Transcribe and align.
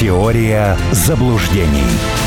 Теория 0.00 0.78
заблуждений. 0.92 2.19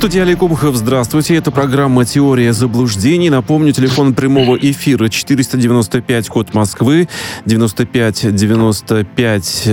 Студии 0.00 0.20
Олег 0.20 0.42
Обухов. 0.42 0.76
Здравствуйте. 0.76 1.34
Это 1.34 1.50
программа 1.50 2.06
«Теория 2.06 2.54
заблуждений». 2.54 3.28
Напомню, 3.28 3.74
телефон 3.74 4.14
прямого 4.14 4.56
эфира 4.56 5.10
495, 5.10 6.28
код 6.28 6.54
Москвы, 6.54 7.06
95 7.44 8.34
95 8.34 9.68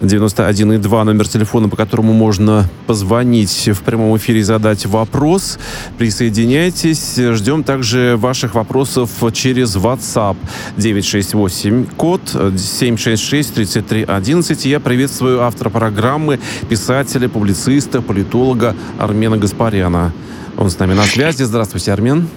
91 0.00 0.72
и 0.72 0.78
2, 0.78 1.04
номер 1.04 1.28
телефона, 1.28 1.68
по 1.68 1.76
которому 1.76 2.12
можно 2.12 2.68
позвонить 2.88 3.68
в 3.68 3.82
прямом 3.82 4.16
эфире 4.16 4.40
и 4.40 4.42
задать 4.42 4.84
вопрос. 4.84 5.60
Присоединяйтесь. 5.96 7.14
Ждем 7.16 7.62
также 7.62 8.16
ваших 8.16 8.56
вопросов 8.56 9.10
через 9.32 9.76
WhatsApp 9.76 10.36
968, 10.76 11.86
код 11.96 12.20
766 12.58 13.54
33 13.54 14.02
11. 14.08 14.64
Я 14.64 14.80
приветствую 14.80 15.42
автора 15.42 15.70
программы, 15.70 16.40
писателя, 16.68 17.28
публициста, 17.28 18.02
политолога 18.02 18.74
Армена 18.98 19.36
Гаспаряна 19.36 19.51
Гаспаряна. 19.52 20.12
Он 20.56 20.70
с 20.70 20.78
нами 20.78 20.94
на 20.94 21.04
связи. 21.04 21.42
Здравствуйте, 21.42 21.92
Армен. 21.92 22.28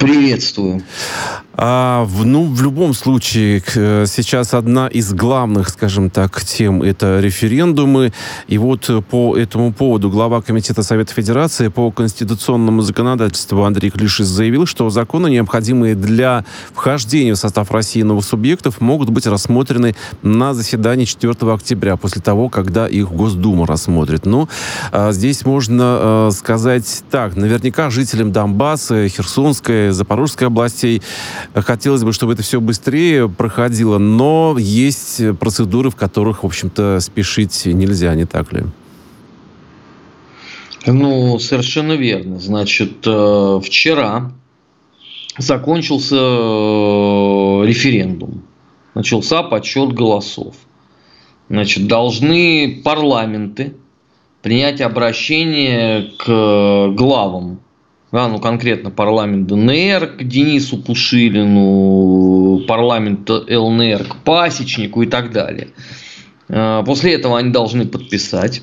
Приветствую. 0.00 0.82
А, 1.60 2.06
ну, 2.24 2.44
в 2.44 2.62
любом 2.62 2.94
случае, 2.94 3.60
сейчас 3.66 4.54
одна 4.54 4.86
из 4.86 5.12
главных, 5.12 5.70
скажем 5.70 6.08
так, 6.08 6.40
тем– 6.44 6.82
это 6.84 7.18
референдумы. 7.18 8.12
И 8.46 8.58
вот 8.58 8.88
по 9.10 9.36
этому 9.36 9.72
поводу 9.72 10.08
глава 10.08 10.40
Комитета 10.40 10.84
Совета 10.84 11.12
Федерации 11.12 11.66
по 11.66 11.90
конституционному 11.90 12.82
законодательству 12.82 13.64
Андрей 13.64 13.90
Клишис 13.90 14.28
заявил, 14.28 14.66
что 14.66 14.88
законы, 14.88 15.30
необходимые 15.30 15.96
для 15.96 16.44
вхождения 16.72 17.34
в 17.34 17.36
состав 17.36 17.72
России 17.72 18.02
новых 18.02 18.24
субъектов, 18.24 18.80
могут 18.80 19.10
быть 19.10 19.26
рассмотрены 19.26 19.96
на 20.22 20.54
заседании 20.54 21.06
4 21.06 21.34
октября, 21.52 21.96
после 21.96 22.22
того, 22.22 22.50
когда 22.50 22.86
их 22.86 23.10
Госдума 23.10 23.66
рассмотрит. 23.66 24.26
Ну, 24.26 24.48
а 24.92 25.10
здесь 25.10 25.44
можно 25.44 25.82
а, 25.82 26.30
сказать 26.30 27.02
так. 27.10 27.34
Наверняка 27.34 27.90
жителям 27.90 28.30
Донбасса, 28.30 29.08
Херсонской, 29.08 29.90
Запорожской 29.90 30.46
областей 30.46 31.02
Хотелось 31.54 32.04
бы, 32.04 32.12
чтобы 32.12 32.34
это 32.34 32.42
все 32.42 32.60
быстрее 32.60 33.28
проходило, 33.28 33.98
но 33.98 34.56
есть 34.58 35.20
процедуры, 35.38 35.90
в 35.90 35.96
которых, 35.96 36.42
в 36.42 36.46
общем-то, 36.46 37.00
спешить 37.00 37.66
нельзя, 37.66 38.14
не 38.14 38.26
так 38.26 38.52
ли? 38.52 38.64
Ну, 40.86 41.38
совершенно 41.38 41.92
верно. 41.92 42.38
Значит, 42.38 43.06
э, 43.06 43.60
вчера 43.62 44.32
закончился 45.36 46.16
э, 46.16 47.66
референдум. 47.66 48.42
Начался 48.94 49.42
подсчет 49.42 49.92
голосов. 49.92 50.54
Значит, 51.48 51.86
должны 51.86 52.80
парламенты 52.84 53.74
принять 54.42 54.80
обращение 54.80 56.12
к 56.18 56.88
главам 56.94 57.60
да, 58.10 58.28
ну 58.28 58.38
конкретно 58.38 58.90
парламент 58.90 59.46
ДНР 59.46 60.16
к 60.18 60.24
Денису 60.24 60.78
Пушилину, 60.78 62.64
парламент 62.66 63.28
ЛНР 63.28 64.04
к 64.04 64.16
Пасечнику 64.24 65.02
и 65.02 65.06
так 65.06 65.30
далее. 65.32 65.68
А, 66.48 66.82
после 66.82 67.14
этого 67.14 67.38
они 67.38 67.50
должны 67.50 67.86
подписать 67.86 68.62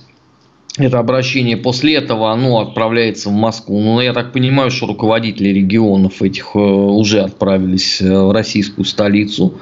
это 0.77 0.99
обращение. 0.99 1.55
После 1.55 1.95
этого 1.95 2.31
оно 2.31 2.59
отправляется 2.59 3.29
в 3.29 3.33
Москву. 3.33 3.79
Ну, 3.79 4.01
я 4.01 4.13
так 4.13 4.33
понимаю, 4.33 4.71
что 4.71 4.87
руководители 4.87 5.49
регионов 5.49 6.21
этих 6.21 6.51
э, 6.53 6.59
уже 6.59 7.21
отправились 7.21 8.01
э, 8.01 8.11
в 8.11 8.33
российскую 8.33 8.83
столицу. 8.83 9.55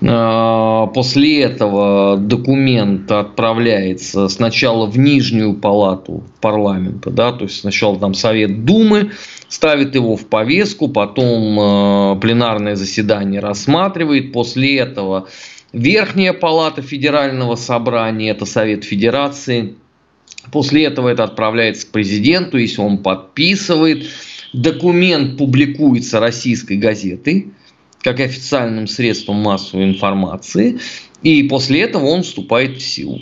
А, 0.00 0.86
после 0.86 1.42
этого 1.42 2.16
документ 2.16 3.10
отправляется 3.12 4.28
сначала 4.28 4.86
в 4.86 4.98
Нижнюю 4.98 5.54
палату 5.54 6.22
парламента, 6.40 7.10
да, 7.10 7.32
то 7.32 7.44
есть 7.44 7.60
сначала 7.60 7.98
там 7.98 8.14
Совет 8.14 8.64
Думы 8.64 9.10
ставит 9.48 9.94
его 9.94 10.16
в 10.16 10.26
повестку, 10.26 10.88
потом 10.88 11.58
э, 11.60 12.20
пленарное 12.20 12.74
заседание 12.74 13.40
рассматривает, 13.40 14.32
после 14.32 14.78
этого 14.78 15.28
Верхняя 15.74 16.32
палата 16.32 16.80
Федерального 16.80 17.54
собрания, 17.54 18.30
это 18.30 18.46
Совет 18.46 18.84
Федерации– 18.84 19.74
После 20.52 20.84
этого 20.84 21.08
это 21.08 21.24
отправляется 21.24 21.86
президенту, 21.86 22.58
если 22.58 22.80
он 22.80 22.98
подписывает. 22.98 24.06
Документ 24.52 25.36
публикуется 25.36 26.20
российской 26.20 26.78
газетой, 26.78 27.52
как 28.02 28.20
официальным 28.20 28.86
средством 28.86 29.36
массовой 29.36 29.84
информации, 29.84 30.78
и 31.22 31.42
после 31.42 31.82
этого 31.82 32.06
он 32.06 32.22
вступает 32.22 32.78
в 32.78 32.82
силу. 32.82 33.20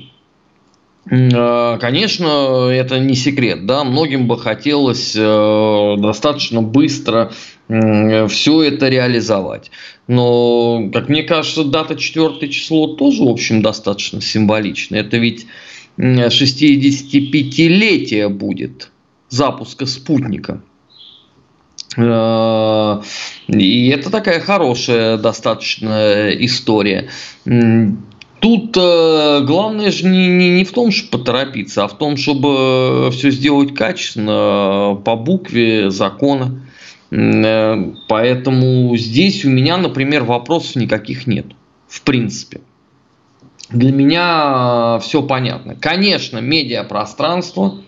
А, 1.11 1.79
конечно, 1.79 2.69
это 2.71 2.99
не 2.99 3.15
секрет, 3.15 3.67
да, 3.67 3.85
многим 3.85 4.27
бы 4.27 4.39
хотелось 4.39 5.15
э, 5.17 5.95
достаточно 5.99 6.63
быстро 6.63 7.33
все 7.69 8.63
это 8.63 8.89
реализовать. 8.89 9.73
Но, 10.07 10.89
как 10.93 11.09
мне 11.09 11.25
кажется, 11.25 11.65
дата 11.65 11.97
4 11.97 12.49
число 12.49 12.95
тоже, 12.95 13.25
в 13.25 13.29
общем, 13.29 13.61
достаточно 13.61 14.21
символична. 14.21 14.97
Это 14.97 15.17
ведь 15.17 15.47
65-летие 15.99 18.29
будет 18.29 18.91
запуска 19.29 19.87
спутника. 19.87 20.63
Э, 21.97 23.01
и 23.49 23.89
это 23.89 24.11
такая 24.11 24.41
хорошая 24.41 25.17
достаточно 25.17 26.31
история. 26.31 27.09
Тут 27.45 28.77
э, 28.77 29.41
главное 29.45 29.91
же 29.91 30.07
не, 30.07 30.29
не, 30.29 30.51
не 30.51 30.65
в 30.65 30.73
том, 30.73 30.91
чтобы 30.91 31.19
поторопиться, 31.19 31.85
а 31.85 31.89
в 31.89 31.97
том, 31.97 32.17
чтобы 32.17 33.11
все 33.13 33.31
сделать 33.31 33.75
качественно, 33.75 35.01
по 35.05 35.17
букве 35.17 35.91
закона. 35.91 36.63
Э, 37.11 37.93
поэтому 38.09 38.97
здесь 38.97 39.45
у 39.45 39.49
меня, 39.49 39.79
например, 39.79 40.25
вопросов 40.25 40.77
никаких 40.77 41.27
нет. 41.27 41.47
В 41.89 42.03
принципе 42.03 42.61
для 43.71 43.93
меня 43.93 44.99
все 45.01 45.23
понятно. 45.23 45.75
Конечно, 45.75 46.39
медиапространство 46.39 47.81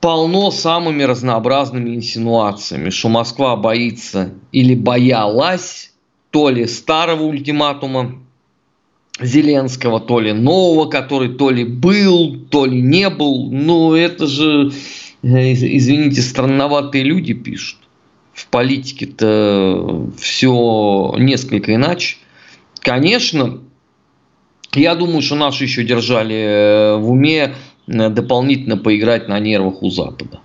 полно 0.00 0.50
самыми 0.50 1.02
разнообразными 1.02 1.94
инсинуациями, 1.94 2.90
что 2.90 3.08
Москва 3.08 3.56
боится 3.56 4.32
или 4.52 4.74
боялась 4.74 5.92
то 6.30 6.50
ли 6.50 6.66
старого 6.66 7.24
ультиматума 7.24 8.20
Зеленского, 9.20 10.00
то 10.00 10.20
ли 10.20 10.32
нового, 10.32 10.88
который 10.88 11.30
то 11.30 11.50
ли 11.50 11.64
был, 11.64 12.36
то 12.50 12.64
ли 12.66 12.80
не 12.80 13.10
был. 13.10 13.50
Ну, 13.50 13.94
это 13.94 14.26
же, 14.26 14.70
э, 15.22 15.52
извините, 15.52 16.22
странноватые 16.22 17.02
люди 17.02 17.34
пишут. 17.34 17.78
В 18.32 18.46
политике-то 18.46 20.10
все 20.16 21.14
несколько 21.18 21.74
иначе. 21.74 22.18
Конечно, 22.78 23.58
я 24.74 24.94
думаю, 24.94 25.22
что 25.22 25.34
наши 25.34 25.64
еще 25.64 25.84
держали 25.84 26.36
э, 26.36 26.96
в 26.96 27.10
уме 27.10 27.54
э, 27.86 28.08
дополнительно 28.10 28.76
поиграть 28.76 29.28
на 29.28 29.38
нервах 29.38 29.82
у 29.82 29.90
Запада. 29.90 30.40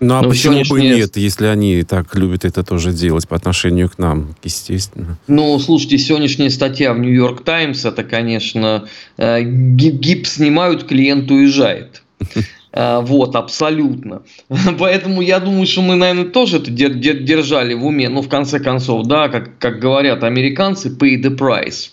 Ну 0.00 0.16
а 0.16 0.22
Но 0.22 0.28
почему 0.28 0.62
бы 0.68 0.80
нет, 0.82 1.16
если 1.16 1.46
они 1.46 1.82
так 1.82 2.14
любят 2.14 2.44
это 2.44 2.62
тоже 2.62 2.92
делать 2.92 3.26
по 3.26 3.36
отношению 3.36 3.88
к 3.88 3.98
нам, 3.98 4.34
естественно? 4.42 5.16
Ну, 5.28 5.58
слушайте, 5.58 5.98
сегодняшняя 5.98 6.50
статья 6.50 6.92
в 6.92 6.98
Нью-Йорк 6.98 7.42
Таймс, 7.42 7.84
это, 7.84 8.04
конечно, 8.04 8.86
э, 9.16 9.42
гип 9.42 10.26
снимают, 10.26 10.84
клиент 10.84 11.30
уезжает. 11.30 12.02
Вот, 12.76 13.36
абсолютно. 13.36 14.22
Поэтому 14.80 15.22
я 15.22 15.38
думаю, 15.38 15.64
что 15.64 15.80
мы, 15.80 15.94
наверное, 15.94 16.28
тоже 16.28 16.56
это 16.56 16.72
держали 16.72 17.72
в 17.72 17.86
уме. 17.86 18.08
Но 18.08 18.16
ну, 18.16 18.22
в 18.22 18.28
конце 18.28 18.58
концов, 18.58 19.06
да, 19.06 19.28
как, 19.28 19.58
как 19.58 19.78
говорят 19.78 20.24
американцы, 20.24 20.88
pay 20.88 21.22
the 21.22 21.38
price 21.38 21.90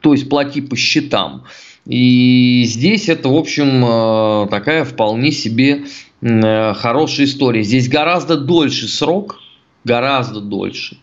то 0.00 0.12
есть 0.12 0.28
плати 0.28 0.60
по 0.60 0.76
счетам. 0.76 1.44
И 1.86 2.64
здесь 2.66 3.08
это, 3.08 3.28
в 3.28 3.36
общем, 3.36 3.84
э, 3.84 4.48
такая 4.50 4.84
вполне 4.84 5.32
себе 5.32 5.84
э, 6.20 6.74
хорошая 6.74 7.26
история. 7.26 7.62
Здесь 7.62 7.88
гораздо 7.88 8.36
дольше 8.36 8.88
срок, 8.88 9.40
гораздо 9.84 10.40
дольше 10.40 10.98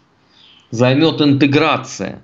займет 0.75 1.21
интеграция 1.21 2.21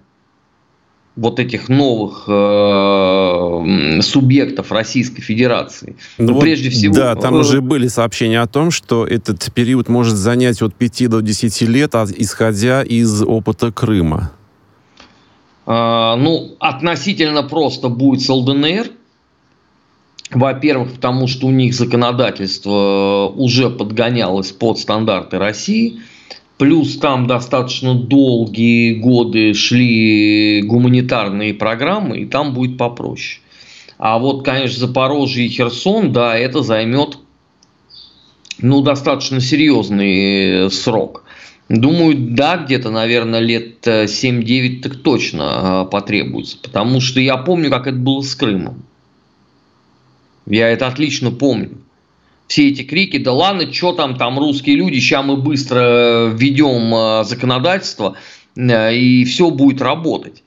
вот 1.17 1.39
этих 1.39 1.67
новых 1.67 2.23
э, 2.27 4.01
субъектов 4.01 4.71
Российской 4.71 5.21
Федерации. 5.21 5.97
Ну, 6.17 6.27
Но 6.27 6.33
вот, 6.35 6.41
прежде 6.41 6.69
всего... 6.69 6.93
Да, 6.93 7.15
там 7.15 7.35
э, 7.35 7.39
уже 7.39 7.61
были 7.61 7.87
сообщения 7.87 8.39
о 8.39 8.47
том, 8.47 8.71
что 8.71 9.05
этот 9.05 9.51
период 9.53 9.89
может 9.89 10.15
занять 10.15 10.61
от 10.61 10.73
5 10.73 11.09
до 11.09 11.19
10 11.19 11.61
лет, 11.63 11.95
а, 11.95 12.07
исходя 12.15 12.81
из 12.81 13.21
опыта 13.23 13.73
Крыма. 13.73 14.31
А, 15.65 16.15
ну, 16.15 16.55
относительно 16.59 17.43
просто 17.43 17.89
будет 17.89 18.21
с 18.21 18.29
ЛДНР. 18.29 18.91
Во-первых, 20.31 20.93
потому 20.93 21.27
что 21.27 21.47
у 21.47 21.51
них 21.51 21.73
законодательство 21.73 23.31
уже 23.35 23.69
подгонялось 23.69 24.51
под 24.51 24.79
стандарты 24.79 25.37
России. 25.37 25.99
Плюс 26.57 26.97
там 26.97 27.27
достаточно 27.27 27.95
долгие 27.95 28.93
годы 28.93 29.53
шли 29.53 30.61
гуманитарные 30.61 31.53
программы, 31.53 32.19
и 32.19 32.25
там 32.25 32.53
будет 32.53 32.77
попроще. 32.77 33.41
А 33.97 34.19
вот, 34.19 34.45
конечно, 34.45 34.79
Запорожье 34.79 35.45
и 35.45 35.49
Херсон, 35.49 36.13
да, 36.13 36.37
это 36.37 36.61
займет 36.61 37.17
ну, 38.61 38.81
достаточно 38.81 39.41
серьезный 39.41 40.69
срок. 40.71 41.23
Думаю, 41.77 42.15
да, 42.17 42.57
где-то, 42.57 42.89
наверное, 42.89 43.39
лет 43.39 43.87
7-9 43.87 44.81
так 44.81 44.97
точно 44.97 45.87
потребуется. 45.89 46.57
Потому 46.61 46.99
что 46.99 47.19
я 47.19 47.37
помню, 47.37 47.69
как 47.69 47.87
это 47.87 47.97
было 47.97 48.21
с 48.21 48.35
Крымом. 48.35 48.83
Я 50.45 50.69
это 50.69 50.87
отлично 50.87 51.31
помню 51.31 51.77
все 52.51 52.67
эти 52.67 52.81
крики, 52.81 53.17
да 53.17 53.31
ладно, 53.31 53.71
что 53.71 53.93
там, 53.93 54.17
там 54.17 54.37
русские 54.37 54.75
люди, 54.75 54.99
сейчас 54.99 55.25
мы 55.25 55.37
быстро 55.37 56.33
введем 56.35 56.93
э, 56.93 57.23
законодательство, 57.23 58.17
э, 58.57 58.93
и 58.93 59.23
все 59.23 59.51
будет 59.51 59.81
работать. 59.81 60.43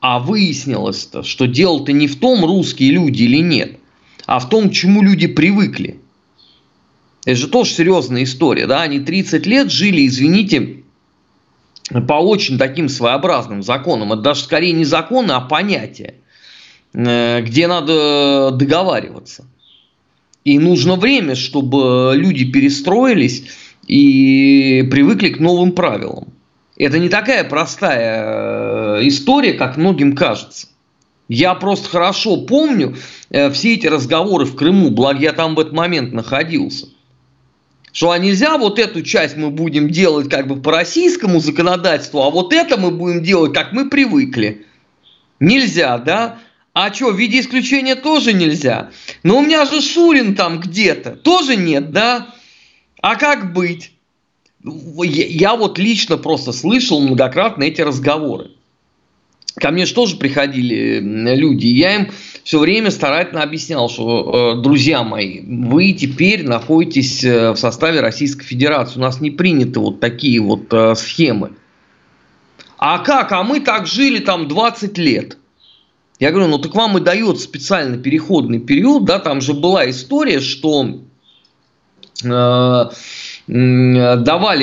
А 0.00 0.20
выяснилось-то, 0.20 1.22
что 1.22 1.46
дело-то 1.46 1.92
не 1.92 2.08
в 2.08 2.18
том, 2.18 2.46
русские 2.46 2.92
люди 2.92 3.24
или 3.24 3.42
нет, 3.42 3.78
а 4.24 4.38
в 4.38 4.48
том, 4.48 4.70
чему 4.70 5.02
люди 5.02 5.26
привыкли. 5.26 6.00
Это 7.24 7.36
же 7.36 7.48
тоже 7.48 7.70
серьезная 7.70 8.24
история, 8.24 8.66
да, 8.66 8.82
они 8.82 9.00
30 9.00 9.46
лет 9.46 9.70
жили, 9.70 10.06
извините, 10.06 10.82
по 12.06 12.14
очень 12.14 12.58
таким 12.58 12.88
своеобразным 12.88 13.62
законам. 13.62 14.12
Это 14.12 14.22
даже 14.22 14.42
скорее 14.42 14.72
не 14.72 14.84
законы, 14.84 15.32
а 15.32 15.40
понятия, 15.40 16.14
э, 16.92 17.40
где 17.42 17.66
надо 17.66 18.50
договариваться. 18.52 19.46
И 20.44 20.58
нужно 20.58 20.96
время, 20.96 21.34
чтобы 21.34 22.12
люди 22.14 22.44
перестроились 22.44 23.44
и 23.86 24.86
привыкли 24.90 25.30
к 25.30 25.40
новым 25.40 25.72
правилам. 25.72 26.28
Это 26.76 26.98
не 26.98 27.08
такая 27.08 27.44
простая 27.44 28.98
э, 28.98 29.08
история, 29.08 29.54
как 29.54 29.78
многим 29.78 30.14
кажется. 30.14 30.68
Я 31.28 31.54
просто 31.54 31.88
хорошо 31.88 32.38
помню 32.42 32.96
э, 33.30 33.50
все 33.50 33.74
эти 33.74 33.86
разговоры 33.86 34.44
в 34.44 34.56
Крыму, 34.56 34.90
благо 34.90 35.20
я 35.20 35.32
там 35.32 35.54
в 35.54 35.60
этот 35.60 35.72
момент 35.72 36.12
находился. 36.12 36.88
Что 37.94 38.10
а 38.10 38.18
нельзя 38.18 38.58
вот 38.58 38.80
эту 38.80 39.02
часть 39.02 39.36
мы 39.36 39.50
будем 39.50 39.88
делать 39.88 40.28
как 40.28 40.48
бы 40.48 40.60
по 40.60 40.72
российскому 40.72 41.38
законодательству, 41.38 42.22
а 42.22 42.30
вот 42.30 42.52
это 42.52 42.76
мы 42.76 42.90
будем 42.90 43.22
делать, 43.22 43.54
как 43.54 43.72
мы 43.72 43.88
привыкли. 43.88 44.66
Нельзя, 45.38 45.96
да? 45.98 46.40
А 46.72 46.92
что, 46.92 47.12
в 47.12 47.16
виде 47.16 47.38
исключения 47.38 47.94
тоже 47.94 48.32
нельзя? 48.32 48.90
Но 49.22 49.38
у 49.38 49.42
меня 49.42 49.64
же 49.64 49.80
Шурин 49.80 50.34
там 50.34 50.58
где-то. 50.58 51.12
Тоже 51.12 51.54
нет, 51.54 51.92
да? 51.92 52.34
А 53.00 53.14
как 53.14 53.52
быть? 53.52 53.92
Я, 54.64 55.54
вот 55.54 55.78
лично 55.78 56.16
просто 56.16 56.50
слышал 56.50 57.00
многократно 57.00 57.62
эти 57.62 57.80
разговоры. 57.80 58.50
Ко 59.56 59.70
мне 59.70 59.86
же 59.86 59.94
тоже 59.94 60.16
приходили 60.16 60.98
люди, 61.36 61.66
и 61.66 61.74
я 61.74 61.94
им 61.94 62.10
все 62.42 62.58
время 62.58 62.90
старательно 62.90 63.42
объяснял, 63.42 63.88
что, 63.88 64.56
э, 64.58 64.62
друзья 64.62 65.04
мои, 65.04 65.40
вы 65.40 65.92
теперь 65.92 66.44
находитесь 66.44 67.24
э, 67.24 67.52
в 67.52 67.56
составе 67.56 68.00
Российской 68.00 68.44
Федерации, 68.44 68.98
у 68.98 69.02
нас 69.02 69.20
не 69.20 69.30
приняты 69.30 69.78
вот 69.78 70.00
такие 70.00 70.40
вот 70.40 70.72
э, 70.72 70.94
схемы. 70.96 71.52
А 72.78 72.98
как? 72.98 73.30
А 73.32 73.44
мы 73.44 73.60
так 73.60 73.86
жили 73.86 74.18
там 74.18 74.48
20 74.48 74.98
лет– 74.98 75.38
я 76.20 76.30
говорю, 76.30 76.48
ну 76.48 76.58
так 76.58 76.74
вам 76.74 76.98
и 76.98 77.00
дает 77.00 77.40
специальный 77.40 77.98
переходный 77.98 78.60
период, 78.60 79.04
да, 79.04 79.18
там 79.18 79.40
же 79.40 79.52
была 79.52 79.90
история, 79.90 80.40
что 80.40 81.00
давали 82.22 82.96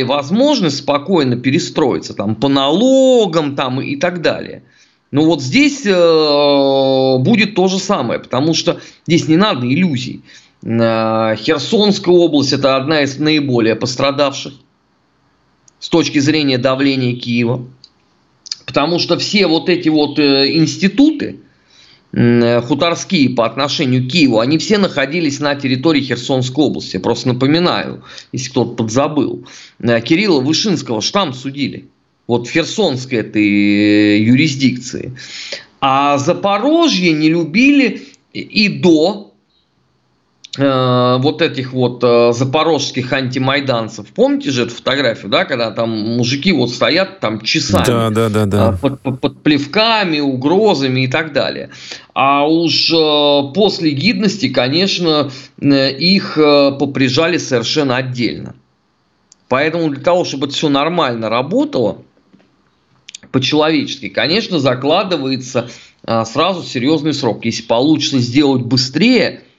возможность 0.04 0.78
спокойно 0.78 1.36
перестроиться 1.36 2.14
там 2.14 2.36
по 2.36 2.48
налогам 2.48 3.56
там 3.56 3.82
и 3.82 3.98
так 3.98 4.22
далее. 4.22 4.64
Но 5.12 5.26
вот 5.26 5.42
здесь 5.42 5.86
э, 5.86 7.18
будет 7.20 7.54
то 7.54 7.68
же 7.68 7.80
самое, 7.80 8.20
потому 8.20 8.54
что 8.54 8.80
здесь 9.06 9.28
не 9.28 9.36
надо 9.36 9.68
иллюзий. 9.68 10.22
Э, 10.64 11.36
Херсонская 11.36 12.16
область 12.16 12.54
это 12.54 12.78
одна 12.78 13.02
из 13.02 13.20
наиболее 13.20 13.76
пострадавших 13.76 14.54
с 15.80 15.90
точки 15.90 16.20
зрения 16.20 16.58
давления 16.58 17.14
Киева. 17.16 17.66
Потому 18.66 19.00
что 19.00 19.18
все 19.18 19.48
вот 19.48 19.68
эти 19.68 19.90
вот 19.90 20.18
э, 20.18 20.56
институты 20.56 21.40
хуторские 22.14 23.30
по 23.30 23.46
отношению 23.46 24.06
к 24.06 24.12
Киеву, 24.12 24.40
они 24.40 24.58
все 24.58 24.78
находились 24.78 25.40
на 25.40 25.56
территории 25.56 26.02
Херсонской 26.02 26.66
области. 26.66 26.98
Я 26.98 27.00
просто 27.00 27.30
напоминаю, 27.30 28.04
если 28.34 28.50
кто-то 28.50 28.74
подзабыл. 28.74 29.48
Кирилла 29.80 30.42
Вышинского 30.42 31.00
штамп 31.02 31.34
судили. 31.34 31.88
Вот 32.32 32.48
Херсонской 32.48 33.20
этой 33.20 34.22
юрисдикции. 34.22 35.14
А 35.82 36.18
Запорожье 36.18 37.12
не 37.12 37.30
любили 37.30 38.04
и 38.34 38.70
до 38.70 39.32
Э, 40.58 41.18
вот 41.20 41.42
этих 41.42 41.72
вот 41.72 42.04
э, 42.04 42.34
запорожских 42.34 43.14
антимайданцев. 43.14 44.08
Помните 44.08 44.52
же 44.52 44.64
эту 44.64 44.76
фотографию, 44.76 45.32
да, 45.32 45.46
когда 45.46 45.72
там 45.72 45.90
мужики 45.92 46.52
вот 46.52 46.72
стоят 46.72 47.22
там 47.22 47.40
часами 47.40 47.86
да, 47.86 48.10
да, 48.10 48.28
да, 48.30 48.46
да. 48.46 48.74
Э, 48.74 48.78
под, 48.78 49.00
под, 49.00 49.22
под 49.22 49.44
плевками, 49.44 50.20
угрозами 50.20 51.06
и 51.06 51.08
так 51.08 51.32
далее. 51.32 51.70
А 52.14 52.46
уж 52.46 52.90
после 53.54 53.92
гидности, 53.92 54.50
конечно, 54.50 55.32
их 55.62 56.36
поприжали 56.36 57.38
совершенно 57.38 57.96
отдельно. 57.96 58.56
Поэтому 59.48 59.90
для 59.90 60.04
того, 60.04 60.26
чтобы 60.26 60.48
это 60.48 60.56
все 60.56 60.68
нормально 60.68 61.30
работало, 61.30 62.00
по-человечески, 63.32 64.10
конечно, 64.10 64.60
закладывается 64.60 65.70
сразу 66.06 66.64
серьезный 66.64 67.14
срок. 67.14 67.46
Если 67.46 67.64
получится 67.64 68.20
сделать 68.20 68.64
быстрее– 68.64 69.44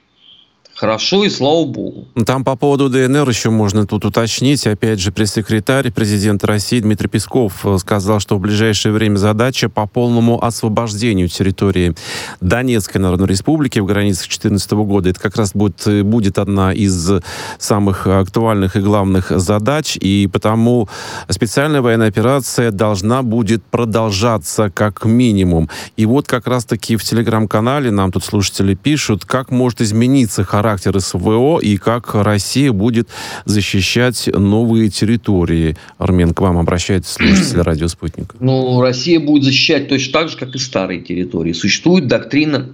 Хорошо 0.83 1.23
и 1.23 1.29
слава 1.29 1.63
богу. 1.63 2.09
Там 2.25 2.43
по 2.43 2.57
поводу 2.57 2.89
ДНР 2.89 3.29
еще 3.29 3.49
можно 3.49 3.87
тут 3.87 4.03
уточнить. 4.03 4.67
Опять 4.67 4.99
же, 4.99 5.13
пресс-секретарь 5.13 5.93
президента 5.93 6.45
России 6.45 6.81
Дмитрий 6.81 7.07
Песков 7.07 7.65
э, 7.65 7.77
сказал, 7.77 8.19
что 8.19 8.35
в 8.35 8.41
ближайшее 8.41 8.91
время 8.91 9.15
задача 9.15 9.69
по 9.69 9.87
полному 9.87 10.43
освобождению 10.43 11.29
территории 11.29 11.95
Донецкой 12.41 12.99
Народной 12.99 13.29
Республики 13.29 13.79
в 13.79 13.85
границах 13.85 14.23
2014 14.23 14.71
года. 14.73 15.09
Это 15.09 15.21
как 15.21 15.37
раз 15.37 15.53
будет, 15.53 15.87
э, 15.87 16.03
будет 16.03 16.37
одна 16.37 16.73
из 16.73 17.11
самых 17.59 18.05
актуальных 18.05 18.75
и 18.75 18.81
главных 18.81 19.29
задач. 19.29 19.95
И 19.95 20.27
потому 20.29 20.89
специальная 21.29 21.81
военная 21.81 22.09
операция 22.09 22.71
должна 22.71 23.23
будет 23.23 23.63
продолжаться 23.63 24.69
как 24.69 25.05
минимум. 25.05 25.69
И 25.95 26.05
вот 26.05 26.27
как 26.27 26.45
раз-таки 26.45 26.97
в 26.97 27.05
телеграм-канале 27.05 27.89
нам 27.89 28.11
тут 28.11 28.25
слушатели 28.25 28.75
пишут, 28.75 29.23
как 29.23 29.49
может 29.49 29.79
измениться 29.79 30.43
характер 30.43 30.72
характер 30.73 30.99
СВО 30.99 31.59
и 31.59 31.77
как 31.77 32.15
Россия 32.15 32.71
будет 32.71 33.07
защищать 33.45 34.27
новые 34.27 34.89
территории. 34.89 35.77
Армен, 35.99 36.33
к 36.33 36.41
вам 36.41 36.57
обращается 36.57 37.13
слушатель 37.13 37.61
радио 37.61 37.87
«Спутник». 37.87 38.33
Ну, 38.39 38.81
Россия 38.81 39.19
будет 39.19 39.43
защищать 39.43 39.87
точно 39.87 40.13
так 40.13 40.29
же, 40.29 40.37
как 40.37 40.55
и 40.55 40.57
старые 40.57 41.01
территории. 41.01 41.53
Существует 41.53 42.07
доктрина 42.07 42.69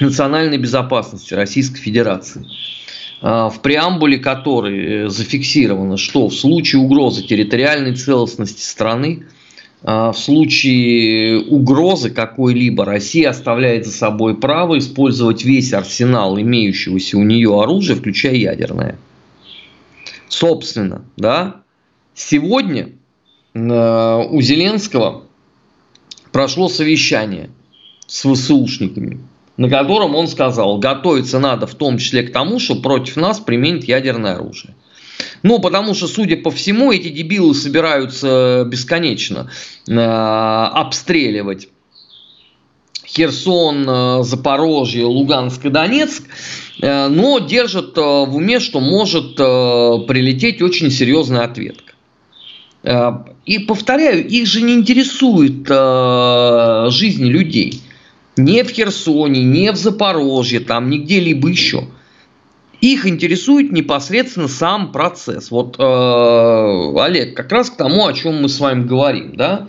национальной 0.00 0.56
безопасности 0.56 1.34
Российской 1.34 1.80
Федерации 1.80 2.46
а, 3.20 3.50
в 3.50 3.60
преамбуле 3.60 4.18
которой 4.18 4.78
э, 4.78 5.08
зафиксировано, 5.08 5.96
что 5.96 6.28
в 6.28 6.34
случае 6.34 6.80
угрозы 6.80 7.22
территориальной 7.24 7.96
целостности 7.96 8.62
страны 8.62 9.24
в 9.82 10.14
случае 10.14 11.40
угрозы 11.40 12.10
какой-либо 12.10 12.84
Россия 12.84 13.30
оставляет 13.30 13.86
за 13.86 13.92
собой 13.92 14.36
право 14.36 14.76
использовать 14.78 15.44
весь 15.44 15.72
арсенал 15.72 16.38
имеющегося 16.38 17.16
у 17.16 17.22
нее 17.22 17.60
оружия, 17.62 17.94
включая 17.94 18.34
ядерное. 18.34 18.98
Собственно, 20.28 21.04
да, 21.16 21.62
сегодня 22.14 22.90
э, 23.54 23.58
у 24.30 24.40
Зеленского 24.42 25.24
прошло 26.32 26.68
совещание 26.68 27.50
с 28.06 28.30
ВСУшниками, 28.30 29.20
на 29.56 29.70
котором 29.70 30.14
он 30.14 30.28
сказал, 30.28 30.78
готовиться 30.78 31.38
надо 31.38 31.66
в 31.66 31.74
том 31.74 31.98
числе 31.98 32.24
к 32.24 32.32
тому, 32.32 32.58
что 32.58 32.76
против 32.76 33.16
нас 33.16 33.40
применят 33.40 33.84
ядерное 33.84 34.34
оружие. 34.34 34.74
Ну, 35.42 35.58
потому 35.58 35.94
что, 35.94 36.06
судя 36.06 36.36
по 36.36 36.50
всему, 36.50 36.92
эти 36.92 37.08
дебилы 37.08 37.54
собираются 37.54 38.64
бесконечно 38.66 39.50
э, 39.88 39.94
обстреливать 39.94 41.68
Херсон, 43.08 43.88
э, 43.88 44.22
Запорожье, 44.22 45.04
Луганск 45.04 45.64
и 45.64 45.70
Донецк, 45.70 46.22
э, 46.80 47.08
но 47.08 47.38
держат 47.38 47.96
э, 47.96 48.00
в 48.00 48.36
уме, 48.36 48.60
что 48.60 48.80
может 48.80 49.36
прилететь 49.36 50.62
очень 50.62 50.90
серьезная 50.90 51.44
ответка. 51.44 51.94
И 53.44 53.58
повторяю, 53.58 54.26
их 54.26 54.46
же 54.46 54.62
не 54.62 54.74
интересует 54.74 55.66
жизни 56.92 57.28
людей. 57.28 57.82
Не 58.36 58.62
в 58.62 58.70
Херсоне, 58.70 59.42
не 59.42 59.72
в 59.72 59.76
Запорожье, 59.76 60.60
там, 60.60 60.88
нигде 60.88 61.18
либо 61.18 61.48
еще– 61.48 61.88
Их 62.80 63.06
интересует 63.06 63.72
непосредственно 63.72 64.46
сам 64.46 64.92
процесс. 64.92 65.50
Вот, 65.50 65.76
э, 65.78 67.00
Олег, 67.00 67.36
как 67.36 67.50
раз 67.50 67.70
к 67.70 67.76
тому, 67.76 68.06
о 68.06 68.12
чем 68.12 68.42
мы 68.42 68.48
с 68.48 68.60
вами 68.60 68.84
говорим. 68.84 69.34
Да? 69.36 69.68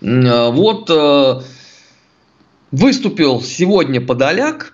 Э, 0.00 0.50
вот 0.50 0.88
э, 0.88 1.40
выступил 2.70 3.42
сегодня 3.42 4.00
Подоляк 4.00 4.72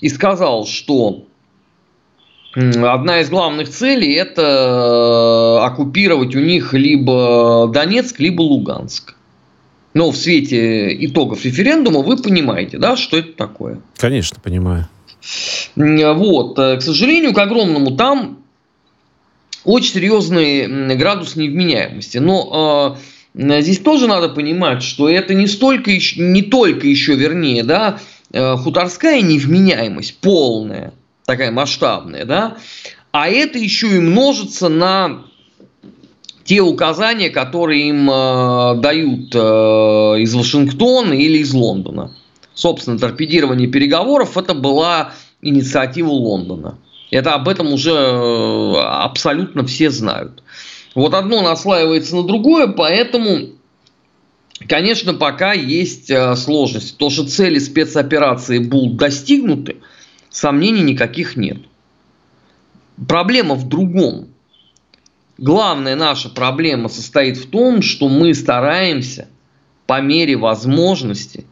и 0.00 0.08
сказал, 0.08 0.66
что 0.66 1.26
одна 2.54 3.20
из 3.20 3.28
главных 3.28 3.68
целей 3.68 4.14
это 4.14 5.62
оккупировать 5.66 6.34
у 6.34 6.40
них 6.40 6.72
либо 6.72 7.70
Донецк, 7.72 8.18
либо 8.18 8.40
Луганск. 8.40 9.14
Но 9.92 10.10
в 10.10 10.16
свете 10.16 10.94
итогов 11.06 11.44
референдума 11.44 12.00
вы 12.00 12.16
понимаете, 12.16 12.78
да, 12.78 12.96
что 12.96 13.18
это 13.18 13.32
такое? 13.32 13.80
Конечно, 13.96 14.38
понимаю. 14.42 14.88
Вот, 15.74 16.58
э, 16.58 16.76
к 16.76 16.82
сожалению, 16.82 17.34
к 17.34 17.38
огромному, 17.38 17.96
там 17.96 18.38
очень 19.64 19.94
серьезный 19.94 20.96
градус 20.96 21.36
невменяемости. 21.36 22.18
Но 22.18 22.96
э, 23.34 23.60
здесь 23.60 23.80
тоже 23.80 24.06
надо 24.06 24.28
понимать, 24.28 24.82
что 24.82 25.08
это 25.08 25.34
не 25.34 25.46
столько 25.46 25.90
не 25.90 26.42
только 26.42 26.86
еще, 26.86 27.14
вернее, 27.14 27.64
да, 27.64 27.98
э, 28.32 28.56
хуторская 28.56 29.20
невменяемость 29.20 30.18
полная, 30.20 30.92
такая 31.26 31.50
масштабная, 31.50 32.24
да, 32.24 32.56
а 33.10 33.28
это 33.28 33.58
еще 33.58 33.96
и 33.96 33.98
множится 33.98 34.68
на 34.68 35.24
те 36.44 36.60
указания, 36.60 37.28
которые 37.28 37.88
им 37.88 38.08
э, 38.08 38.74
дают 38.76 39.34
э, 39.34 39.38
из 40.20 40.34
Вашингтона 40.34 41.12
или 41.12 41.38
из 41.38 41.52
Лондона. 41.52 42.12
Собственно, 42.56 42.98
торпедирование 42.98 43.68
переговоров 43.68 44.36
это 44.36 44.52
была 44.54 45.12
инициатива 45.40 46.08
Лондона. 46.08 46.78
Это 47.12 47.34
об 47.34 47.48
этом 47.48 47.72
уже 47.72 47.92
э, 47.92 48.80
абсолютно 48.80 49.64
все 49.64 49.90
знают. 49.90 50.42
Вот 50.96 51.14
одно 51.14 51.42
наслаивается 51.42 52.16
на 52.16 52.24
другое, 52.24 52.66
поэтому, 52.66 53.50
конечно, 54.68 55.14
пока 55.14 55.52
есть 55.52 56.10
э, 56.10 56.34
сложности. 56.34 56.96
То, 56.96 57.10
что 57.10 57.28
цели 57.28 57.60
спецоперации 57.60 58.58
будут 58.58 58.96
достигнуты– 58.96 59.76
сомнений 60.36 60.82
никаких 60.82 61.36
нет. 61.36 61.58
Проблема 63.08 63.54
в 63.54 63.68
другом. 63.68 64.28
Главная 65.38 65.96
наша 65.96 66.28
проблема 66.28 66.88
состоит 66.88 67.36
в 67.36 67.50
том, 67.50 67.82
что 67.82 68.08
мы 68.08 68.34
стараемся 68.34 69.28
по 69.86 70.00
мере 70.00 70.36
возможности 70.36 71.46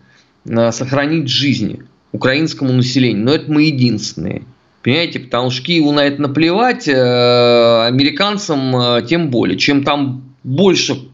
сохранить 0.46 1.28
жизни 1.28 1.82
украинскому 2.12 2.72
населению. 2.72 3.24
Но 3.24 3.32
это 3.32 3.50
мы 3.50 3.64
единственные. 3.64 4.44
Понимаете, 4.82 5.18
потому 5.18 5.50
что 5.50 5.64
Киеву 5.64 5.92
на 5.92 6.04
это 6.04 6.20
наплевать, 6.20 6.86
э, 6.86 7.86
американцам 7.86 8.76
э, 8.76 9.02
тем 9.08 9.30
более. 9.30 9.58
Чем 9.58 9.82
там 9.82 10.34
больше 10.44 11.08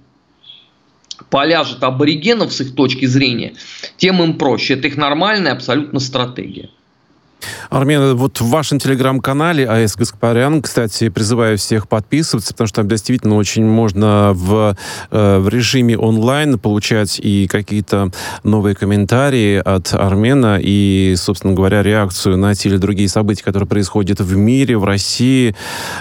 поляжет 1.31 1.83
аборигенов 1.85 2.53
с 2.53 2.61
их 2.61 2.75
точки 2.75 3.07
зрения, 3.07 3.55
тем 3.97 4.23
им 4.23 4.39
проще. 4.39 4.75
Это 4.75 4.89
их 4.89 4.97
нормальная 4.97 5.53
абсолютно 5.53 6.01
стратегия. 6.01 6.71
Армен, 7.69 8.17
вот 8.17 8.41
в 8.41 8.49
вашем 8.49 8.79
телеграм-канале 8.79 9.69
АЭС 9.69 9.97
Гаспарян, 9.97 10.63
кстати, 10.63 11.09
призываю 11.09 11.59
всех 11.59 11.89
подписываться, 11.89 12.53
потому 12.53 12.69
что 12.69 12.77
там 12.77 12.89
действительно 12.89 13.37
очень 13.37 13.65
можно 13.65 14.33
в, 14.35 14.77
э, 15.11 15.39
в 15.39 15.49
режиме 15.49 15.97
онлайн 15.97 16.59
получать 16.59 17.19
и 17.19 17.47
какие-то 17.47 18.11
новые 18.45 18.75
комментарии 18.75 19.57
от 19.59 19.93
Армена 19.93 20.59
и, 20.61 21.15
собственно 21.17 21.55
говоря, 21.55 21.83
реакцию 21.83 22.37
на 22.37 22.55
те 22.55 22.69
или 22.69 22.77
другие 22.77 23.09
события, 23.09 23.45
которые 23.45 23.69
происходят 23.69 24.21
в 24.21 24.37
мире, 24.37 24.77
в 24.79 24.85
России. 24.85 25.55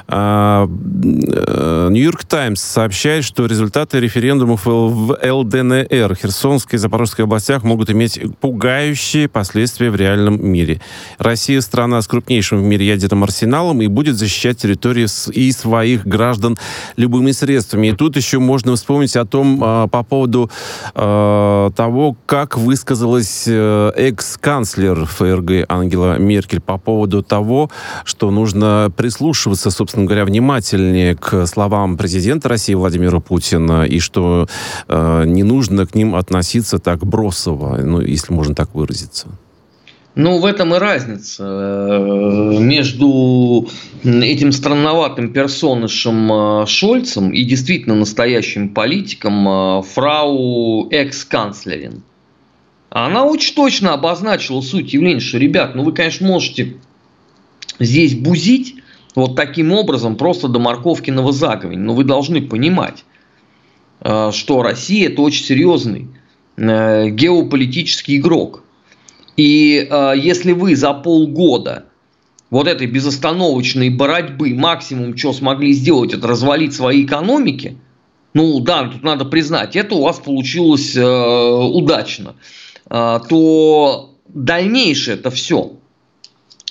А, 0.07 0.67
э, 0.67 1.87
Нью-Йорк 1.91 2.25
Таймс 2.25 2.61
сообщает, 2.61 3.23
что 3.23 3.45
результаты 3.45 3.99
референдумов 3.99 4.65
в 4.65 5.17
ЛДНР, 5.21 6.15
Херсонской 6.15 6.77
и 6.77 6.79
Запорожской 6.79 7.25
областях 7.25 7.63
могут 7.63 7.89
иметь 7.89 8.19
пугающие 8.39 9.27
последствия 9.27 9.89
в 9.89 9.95
реальном 9.95 10.45
мире. 10.45 10.81
Россия 11.29 11.61
страна 11.61 12.01
с 12.01 12.07
крупнейшим 12.07 12.57
в 12.59 12.63
мире 12.63 12.87
ядерным 12.87 13.23
арсеналом 13.23 13.83
и 13.83 13.87
будет 13.87 14.15
защищать 14.15 14.57
территории 14.57 15.05
и 15.31 15.51
своих 15.51 16.07
граждан 16.07 16.57
любыми 16.95 17.33
средствами. 17.33 17.87
И 17.89 17.91
тут 17.91 18.17
еще 18.17 18.39
можно 18.39 18.75
вспомнить 18.75 19.15
о 19.15 19.25
том, 19.25 19.61
а, 19.63 19.87
по 19.87 20.01
поводу 20.01 20.49
а, 20.95 21.69
того, 21.69 22.17
как 22.25 22.57
высказалась 22.57 23.43
э, 23.45 23.91
экс-канцлер 23.95 25.05
ФРГ 25.05 25.65
Ангела 25.69 26.17
Меркель 26.17 26.61
по 26.61 26.79
поводу 26.79 27.21
того, 27.21 27.69
что 28.05 28.31
нужно 28.31 28.91
прислушиваться, 28.97 29.69
собственно 29.69 30.07
говоря, 30.07 30.25
внимательнее 30.25 31.15
к 31.15 31.45
словам 31.45 31.95
президента 31.95 32.49
России 32.49 32.73
Владимира 32.73 33.19
Путина 33.19 33.83
и 33.83 33.99
что 33.99 34.47
э, 34.87 35.23
не 35.27 35.43
нужно 35.43 35.85
к 35.85 35.93
ним 35.93 36.15
относиться 36.15 36.79
так 36.79 37.05
бросово, 37.05 37.77
ну, 37.83 38.01
если 38.01 38.33
можно 38.33 38.55
так 38.55 38.73
выразиться. 38.73 39.27
Ну, 40.15 40.39
в 40.39 40.45
этом 40.45 40.73
и 40.73 40.79
разница 40.79 41.43
э, 41.45 42.57
между 42.59 43.69
этим 44.03 44.51
странноватым 44.51 45.31
персонышем 45.31 46.31
э, 46.31 46.65
Шольцем 46.65 47.29
и 47.31 47.43
действительно 47.43 47.95
настоящим 47.95 48.69
политиком 48.69 49.47
э, 49.47 49.81
фрау 49.83 50.89
экс-канцлерин. 50.89 52.01
Она 52.89 53.23
очень 53.23 53.53
точно 53.53 53.93
обозначила 53.93 54.61
суть 54.61 54.93
явления, 54.93 55.19
что, 55.19 55.37
ребят, 55.37 55.75
ну 55.75 55.83
вы, 55.83 55.93
конечно, 55.93 56.25
можете 56.25 56.77
здесь 57.77 58.15
бузить 58.15 58.77
вот 59.13 59.35
таким 59.35 59.71
образом 59.71 60.15
просто 60.15 60.47
до 60.47 60.59
морковкиного 60.59 61.31
заговения, 61.31 61.83
но 61.83 61.93
вы 61.93 62.03
должны 62.03 62.41
понимать, 62.41 63.05
что 64.01 64.63
Россия 64.63 65.09
это 65.09 65.21
очень 65.21 65.45
серьезный 65.45 66.07
геополитический 66.57 68.17
игрок– 68.17 68.63
и 69.39 69.87
э, 69.89 70.13
если 70.17 70.51
вы 70.51 70.75
за 70.75 70.93
полгода 70.93 71.85
вот 72.49 72.67
этой 72.67 72.87
безостановочной 72.87 73.89
борьбы 73.89 74.53
максимум, 74.53 75.15
что 75.15 75.31
смогли 75.31 75.71
сделать, 75.71 76.13
это 76.13 76.27
развалить 76.27 76.73
свои 76.73 77.05
экономики, 77.05 77.77
ну 78.33 78.59
да, 78.59 78.89
тут 78.89 79.01
надо 79.01 79.23
признать, 79.23 79.77
это 79.77 79.95
у 79.95 80.03
вас 80.03 80.19
получилось 80.19 80.93
э, 80.93 81.01
удачно, 81.01 82.35
э, 82.89 83.19
то 83.29 84.13
дальнейшее 84.27 85.15
это 85.15 85.31
все 85.31 85.71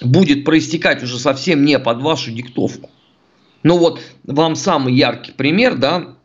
будет 0.02 0.44
проистекать 0.44 1.02
уже 1.02 1.18
совсем 1.18 1.64
не 1.64 1.78
под 1.78 2.02
вашу 2.02 2.32
диктовку. 2.32 2.90
Ну 3.62 3.78
вот 3.78 4.02
вам 4.24 4.56
самый 4.56 4.92
яркий 4.92 5.32
пример, 5.32 5.76
да, 5.76 6.16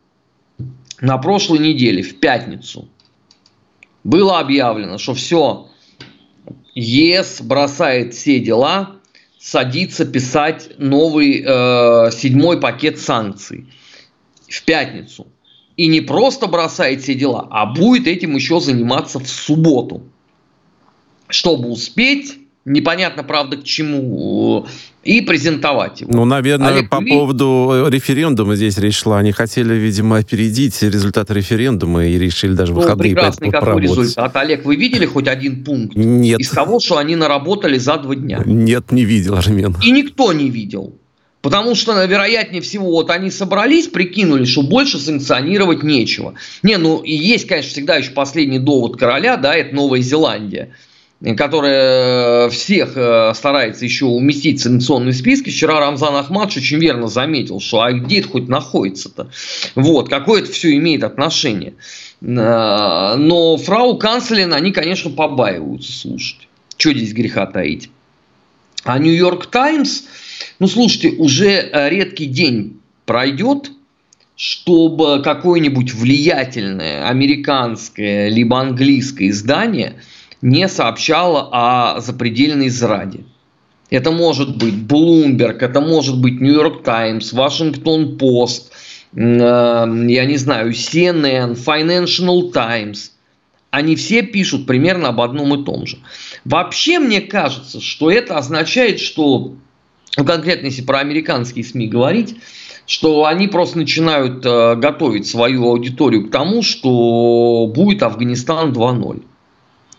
на 1.00 1.16
прошлой 1.16 1.60
неделе, 1.60 2.02
в 2.02 2.20
пятницу, 2.20 2.86
было 4.04 4.40
объявлено, 4.40 4.98
что 4.98 5.14
все, 5.14 5.68
ЕС 6.74 7.40
бросает 7.40 8.14
все 8.14 8.40
дела, 8.40 8.96
садится 9.38 10.04
писать 10.04 10.70
новый 10.78 11.44
э, 11.46 12.10
седьмой 12.12 12.60
пакет 12.60 12.98
санкций 12.98 13.66
в 14.48 14.64
пятницу. 14.64 15.26
И 15.76 15.86
не 15.88 16.00
просто 16.00 16.46
бросает 16.46 17.02
все 17.02 17.14
дела, 17.14 17.48
а 17.50 17.66
будет 17.66 18.06
этим 18.06 18.36
еще 18.36 18.60
заниматься 18.60 19.18
в 19.18 19.28
субботу, 19.28 20.08
чтобы 21.28 21.68
успеть 21.68 22.38
непонятно, 22.64 23.22
правда, 23.22 23.56
к 23.56 23.64
чему, 23.64 24.66
и 25.02 25.20
презентовать 25.20 26.00
его. 26.00 26.10
Ну, 26.12 26.24
наверное, 26.24 26.68
Олег, 26.68 26.88
по 26.88 27.00
вы... 27.00 27.08
поводу 27.08 27.86
референдума 27.88 28.56
здесь 28.56 28.78
речь 28.78 28.96
шла. 28.96 29.18
Они 29.18 29.32
хотели, 29.32 29.74
видимо, 29.74 30.16
опередить 30.18 30.82
результаты 30.82 31.34
референдума 31.34 32.06
и 32.06 32.18
решили 32.18 32.54
даже 32.54 32.72
ну, 32.72 32.80
выходные 32.80 33.14
прекрасный 33.14 33.50
какой 33.50 33.82
результат. 33.82 34.34
Олег, 34.36 34.64
вы 34.64 34.76
видели 34.76 35.06
хоть 35.06 35.28
один 35.28 35.64
пункт 35.64 35.94
Нет. 35.96 36.40
из 36.40 36.50
того, 36.50 36.80
что 36.80 36.96
они 36.96 37.16
наработали 37.16 37.78
за 37.78 37.98
два 37.98 38.14
дня? 38.14 38.42
Нет, 38.44 38.92
не 38.92 39.04
видел, 39.04 39.36
Армен. 39.36 39.76
И 39.82 39.90
никто 39.90 40.32
не 40.32 40.48
видел. 40.48 40.94
Потому 41.42 41.74
что, 41.74 42.02
вероятнее 42.06 42.62
всего, 42.62 42.86
вот 42.90 43.10
они 43.10 43.30
собрались, 43.30 43.88
прикинули, 43.88 44.46
что 44.46 44.62
больше 44.62 44.98
санкционировать 44.98 45.82
нечего. 45.82 46.32
Не, 46.62 46.78
ну 46.78 47.00
и 47.00 47.12
есть, 47.12 47.46
конечно, 47.46 47.70
всегда 47.70 47.96
еще 47.96 48.12
последний 48.12 48.58
довод 48.58 48.96
короля, 48.96 49.36
да, 49.36 49.54
это 49.54 49.74
Новая 49.74 50.00
Зеландия 50.00 50.70
которая 51.36 52.50
всех 52.50 52.96
э, 52.96 53.32
старается 53.34 53.84
еще 53.84 54.06
уместить 54.06 54.60
в 54.60 54.64
санкционные 54.64 55.14
списки. 55.14 55.50
Вчера 55.50 55.80
Рамзан 55.80 56.14
Ахмадович 56.16 56.58
очень 56.58 56.78
верно 56.78 57.08
заметил, 57.08 57.60
что 57.60 57.80
а 57.80 57.92
где 57.92 58.20
это 58.20 58.28
хоть 58.28 58.48
находится-то? 58.48 59.30
Вот, 59.74 60.10
какое 60.10 60.42
это 60.42 60.52
все 60.52 60.76
имеет 60.76 61.02
отношение. 61.02 61.74
Э, 62.20 63.14
но 63.16 63.56
фрау 63.56 63.96
канцлерин, 63.96 64.52
они, 64.52 64.72
конечно, 64.72 65.10
побаиваются 65.10 65.92
слушать. 65.92 66.48
Что 66.76 66.92
здесь 66.92 67.14
греха 67.14 67.46
таить? 67.46 67.90
А 68.84 68.98
Нью-Йорк 68.98 69.46
Таймс, 69.46 70.02
ну, 70.58 70.66
слушайте, 70.66 71.10
уже 71.10 71.70
редкий 71.90 72.26
день 72.26 72.80
пройдет, 73.06 73.70
чтобы 74.36 75.22
какое-нибудь 75.22 75.94
влиятельное 75.94 77.08
американское 77.08 78.28
либо 78.28 78.60
английское 78.60 79.28
издание– 79.28 79.94
не 80.44 80.68
сообщала 80.68 81.48
о 81.52 82.00
запредельной 82.00 82.68
зраде. 82.68 83.20
Это 83.88 84.10
может 84.10 84.58
быть 84.58 84.74
Bloomberg, 84.74 85.60
это 85.60 85.80
может 85.80 86.20
быть 86.20 86.38
Times, 86.38 87.32
Washington 87.32 88.18
Post, 88.18 88.64
э, 89.16 89.20
я 90.12 90.24
не 90.26 90.36
знаю, 90.36 90.72
CNN, 90.72 91.54
Financial 91.54 92.52
Times. 92.52 93.12
Они 93.70 93.96
все 93.96 94.20
пишут 94.20 94.66
примерно 94.66 95.08
об 95.08 95.22
одном 95.22 95.58
и 95.58 95.64
том 95.64 95.86
же. 95.86 95.96
Вообще 96.44 96.98
мне 96.98 97.22
кажется, 97.22 97.80
что 97.80 98.10
это 98.10 98.36
означает, 98.36 99.00
что, 99.00 99.54
ну, 100.18 100.24
конкретно 100.26 100.66
если 100.66 100.82
про 100.82 100.98
американские 100.98 101.64
СМИ 101.64 101.88
говорить, 101.88 102.36
что 102.86 103.24
они 103.24 103.48
просто 103.48 103.78
начинают 103.78 104.44
э, 104.44 104.76
готовить 104.76 105.26
свою 105.26 105.70
аудиторию 105.70 106.28
к 106.28 106.30
тому, 106.30 106.62
что 106.62 107.66
будет 107.74 108.02
Афганистан 108.02 108.72
2.0. 108.72 109.22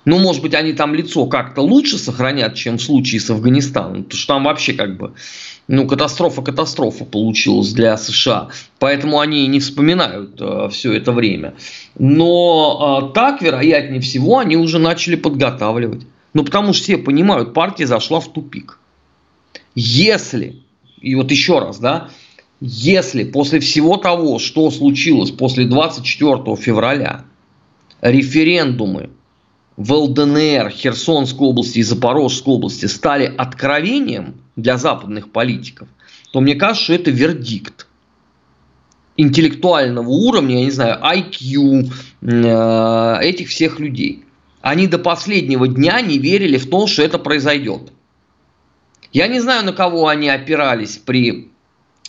Ну, 0.05 0.19
может 0.19 0.43
быть, 0.43 0.53
они 0.53 0.73
там 0.73 0.93
лицо 0.93 1.25
как-то 1.25 1.61
лучше 1.61 1.97
сохранят, 1.97 2.53
чем 2.53 2.77
в 2.77 2.81
случае 2.81 3.19
с 3.19 3.29
Афганистаном, 3.31 4.03
потому 4.03 4.19
что 4.19 4.27
там 4.27 4.43
вообще 4.43 4.73
как 4.73 4.97
бы, 4.97 5.13
ну, 5.67 5.87
катастрофа-катастрофа 5.87 7.05
получилась 7.05 7.73
для 7.73 7.97
США. 7.97 8.49
Поэтому 8.77 9.19
они 9.19 9.47
не 9.47 9.59
вспоминают 9.59 10.39
э, 10.39 10.69
все 10.71 10.93
это 10.93 11.11
время. 11.11 11.55
Но 11.97 13.09
э, 13.09 13.13
так, 13.15 13.41
вероятнее 13.41 13.99
всего, 13.99 14.37
они 14.37 14.57
уже 14.57 14.77
начали 14.77 15.15
подготавливать. 15.15 16.05
Ну, 16.33 16.45
потому 16.45 16.73
что 16.73 16.83
все 16.83 16.97
понимают, 16.97 17.53
партия 17.53 17.87
зашла 17.87 18.19
в 18.19 18.31
тупик. 18.31 18.77
Если, 19.73 20.61
и 21.01 21.15
вот 21.15 21.31
еще 21.31 21.59
раз, 21.59 21.79
да, 21.79 22.09
если 22.61 23.23
после 23.23 23.59
всего 23.59 23.97
того, 23.97 24.37
что 24.37 24.69
случилось 24.69 25.31
после 25.31 25.65
24 25.65 26.55
февраля, 26.57 27.25
референдумы 28.01 29.09
в 29.77 29.93
ЛДНР, 29.93 30.69
Херсонской 30.69 31.47
области 31.47 31.79
и 31.79 31.83
Запорожской 31.83 32.53
области 32.53 32.85
стали 32.85 33.33
откровением 33.37 34.35
для 34.55 34.77
западных 34.77 35.31
политиков, 35.31 35.87
то 36.31 36.39
мне 36.39 36.55
кажется, 36.55 36.83
что 36.85 36.93
это 36.93 37.11
вердикт 37.11 37.87
интеллектуального 39.17 40.09
уровня, 40.09 40.59
я 40.59 40.65
не 40.65 40.71
знаю, 40.71 40.99
IQ 41.01 41.91
э, 42.21 43.19
этих 43.21 43.49
всех 43.49 43.79
людей. 43.79 44.25
Они 44.61 44.87
до 44.87 44.97
последнего 44.97 45.67
дня 45.67 46.01
не 46.01 46.17
верили 46.17 46.57
в 46.57 46.69
то, 46.69 46.87
что 46.87 47.03
это 47.03 47.19
произойдет. 47.19 47.91
Я 49.13 49.27
не 49.27 49.39
знаю, 49.39 49.63
на 49.63 49.73
кого 49.73 50.07
они 50.07 50.27
опирались 50.27 50.97
при 50.97 51.51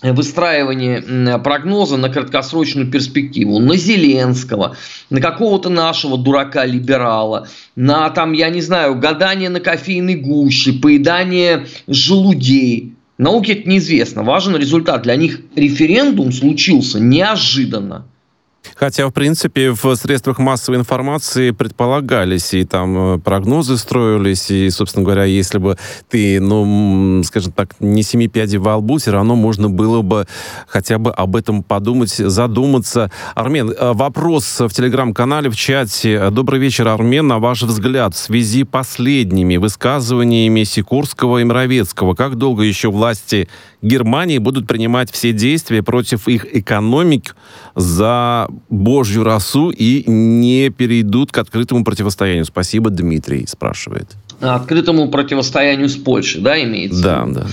выстраивание 0.03 1.39
прогноза 1.39 1.97
на 1.97 2.09
краткосрочную 2.09 2.91
перспективу, 2.91 3.59
на 3.59 3.77
Зеленского, 3.77 4.77
на 5.11 5.21
какого-то 5.21 5.69
нашего 5.71 6.19
дурака-либерала, 6.19 7.49
на 7.77 8.11
там, 8.11 8.33
я 8.33 8.51
не 8.51 8.61
знаю, 8.61 8.99
гадание 8.99 9.49
на 9.49 9.61
кофейной 9.61 10.17
гуще, 10.17 10.75
поедание 10.75 11.67
желудей. 11.87 12.95
Науке 13.19 13.55
это 13.55 13.69
неизвестно. 13.69 14.23
Важен 14.23 14.57
результат. 14.57 15.03
Для 15.03 15.17
них 15.17 15.41
референдум 15.55 16.33
случился 16.33 17.01
неожиданно. 17.01 18.07
Хотя, 18.75 19.07
в 19.07 19.13
принципе, 19.13 19.71
в 19.71 19.95
средствах 19.97 20.39
массовой 20.39 20.79
информации 20.79 21.51
предполагались, 21.51 22.55
и 22.55 22.65
там 22.65 23.15
э, 23.15 23.19
прогнозы 23.19 23.77
строились, 23.77 24.51
и, 24.51 24.69
собственно 24.71 25.05
говоря, 25.05 25.25
если 25.25 25.59
бы 25.59 25.77
ты, 26.09 26.41
ну, 26.41 27.23
скажем 27.25 27.53
так, 27.53 27.75
не 27.81 28.03
семи 28.03 28.29
пядей 28.29 28.59
во 28.59 28.77
лбу, 28.77 28.99
все 28.99 29.13
равно 29.13 29.37
можно 29.37 29.69
было 29.69 30.03
бы 30.03 30.27
хотя 30.67 30.99
бы 30.99 31.11
об 31.11 31.37
этом 31.37 31.63
подумать, 31.63 32.11
задуматься. 32.11 33.11
Армен, 33.35 33.71
э, 33.71 33.93
вопрос 33.93 34.61
в 34.61 34.69
телеграм-канале, 34.71 35.51
в 35.51 35.57
чате. 35.57 36.31
Добрый 36.31 36.61
вечер, 36.61 36.89
Армен. 36.89 37.27
На 37.27 37.39
ваш 37.39 37.63
взгляд, 37.63 38.15
в 38.15 38.19
связи 38.19 38.65
последними 38.65 39.57
высказываниями 39.57 40.65
Сикорского 40.65 41.39
и 41.39 41.45
Мировецкого, 41.45 42.15
как 42.15 42.37
долго 42.37 42.63
еще 42.63 42.91
власти 42.91 43.49
Германии 43.83 44.39
будут 44.39 44.67
принимать 44.67 45.11
все 45.11 45.33
действия 45.33 45.83
против 45.83 46.29
их 46.29 46.47
экономик 46.55 47.37
за 47.77 48.49
божью 48.71 49.23
росу 49.23 49.71
и 49.71 50.03
не 50.11 50.71
перейдут 50.71 51.31
к 51.31 51.39
открытому 51.39 51.85
противостоянию? 51.85 52.47
Спасибо, 52.47 52.91
Дмитрий 52.91 53.47
спрашивает. 53.47 54.17
Открытому 54.41 55.09
противостоянию 55.09 55.89
с 55.89 55.97
Польшей, 55.97 56.41
да, 56.41 56.63
имеется? 56.63 57.03
Да, 57.03 57.27
да. 57.27 57.47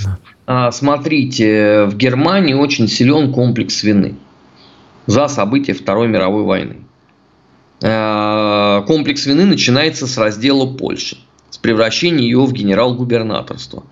А, 0.46 0.72
смотрите, 0.72 1.86
в 1.86 1.96
Германии 1.96 2.54
очень 2.54 2.88
силен 2.88 3.32
комплекс 3.34 3.84
вины 3.84 4.16
за 5.06 5.28
события 5.28 5.74
Второй 5.74 6.08
мировой 6.08 6.44
войны. 6.44 6.78
А, 7.82 8.82
комплекс 8.84 9.26
вины 9.26 9.46
начинается 9.46 10.08
с 10.08 10.18
раздела 10.18 10.66
Польши, 10.66 11.18
с 11.50 11.58
превращения 11.58 12.24
ее 12.24 12.46
в 12.46 12.54
генерал-губернаторство. 12.54 13.84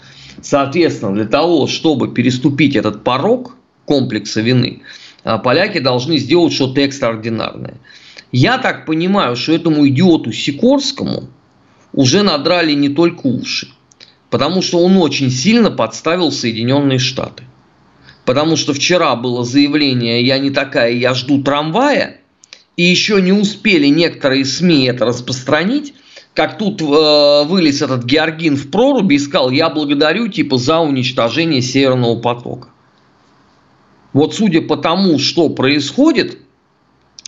Соответственно, 0.41 1.13
для 1.13 1.25
того, 1.25 1.67
чтобы 1.67 2.07
переступить 2.07 2.75
этот 2.77 3.03
порог 3.03 3.55
комплекса 3.85 4.41
вины, 4.41 4.81
поляки 5.23 5.79
должны 5.79 6.17
сделать 6.17 6.53
что-то 6.53 6.81
экстраординарное. 6.81 7.75
Я 8.31 8.57
так 8.57 8.85
понимаю, 8.85 9.35
что 9.35 9.51
этому 9.51 9.87
идиоту 9.87 10.31
Сикорскому 10.31 11.29
уже 11.93 12.23
надрали 12.23 12.73
не 12.73 12.89
только 12.89 13.27
уши, 13.27 13.67
потому 14.29 14.61
что 14.61 14.79
он 14.79 14.97
очень 14.97 15.29
сильно 15.29 15.69
подставил 15.69 16.31
Соединенные 16.31 16.99
Штаты. 16.99 17.43
Потому 18.25 18.55
что 18.55 18.73
вчера 18.73 19.15
было 19.15 19.43
заявление 19.43 20.25
«я 20.25 20.37
не 20.37 20.51
такая, 20.51 20.93
я 20.93 21.13
жду 21.13 21.41
трамвая», 21.41 22.21
и 22.77 22.83
еще 22.83 23.21
не 23.21 23.33
успели 23.33 23.87
некоторые 23.87 24.45
СМИ 24.45 24.85
это 24.85 25.05
распространить, 25.05 25.93
как 26.33 26.57
тут 26.57 26.81
э, 26.81 27.43
вылез 27.45 27.81
этот 27.81 28.05
Георгин 28.05 28.55
в 28.55 28.71
проруби 28.71 29.15
и 29.15 29.19
сказал, 29.19 29.51
я 29.51 29.69
благодарю 29.69 30.29
типа 30.29 30.57
за 30.57 30.79
уничтожение 30.79 31.61
Северного 31.61 32.19
потока. 32.19 32.69
Вот 34.13 34.35
судя 34.35 34.61
по 34.61 34.77
тому, 34.77 35.19
что 35.19 35.49
происходит 35.49 36.37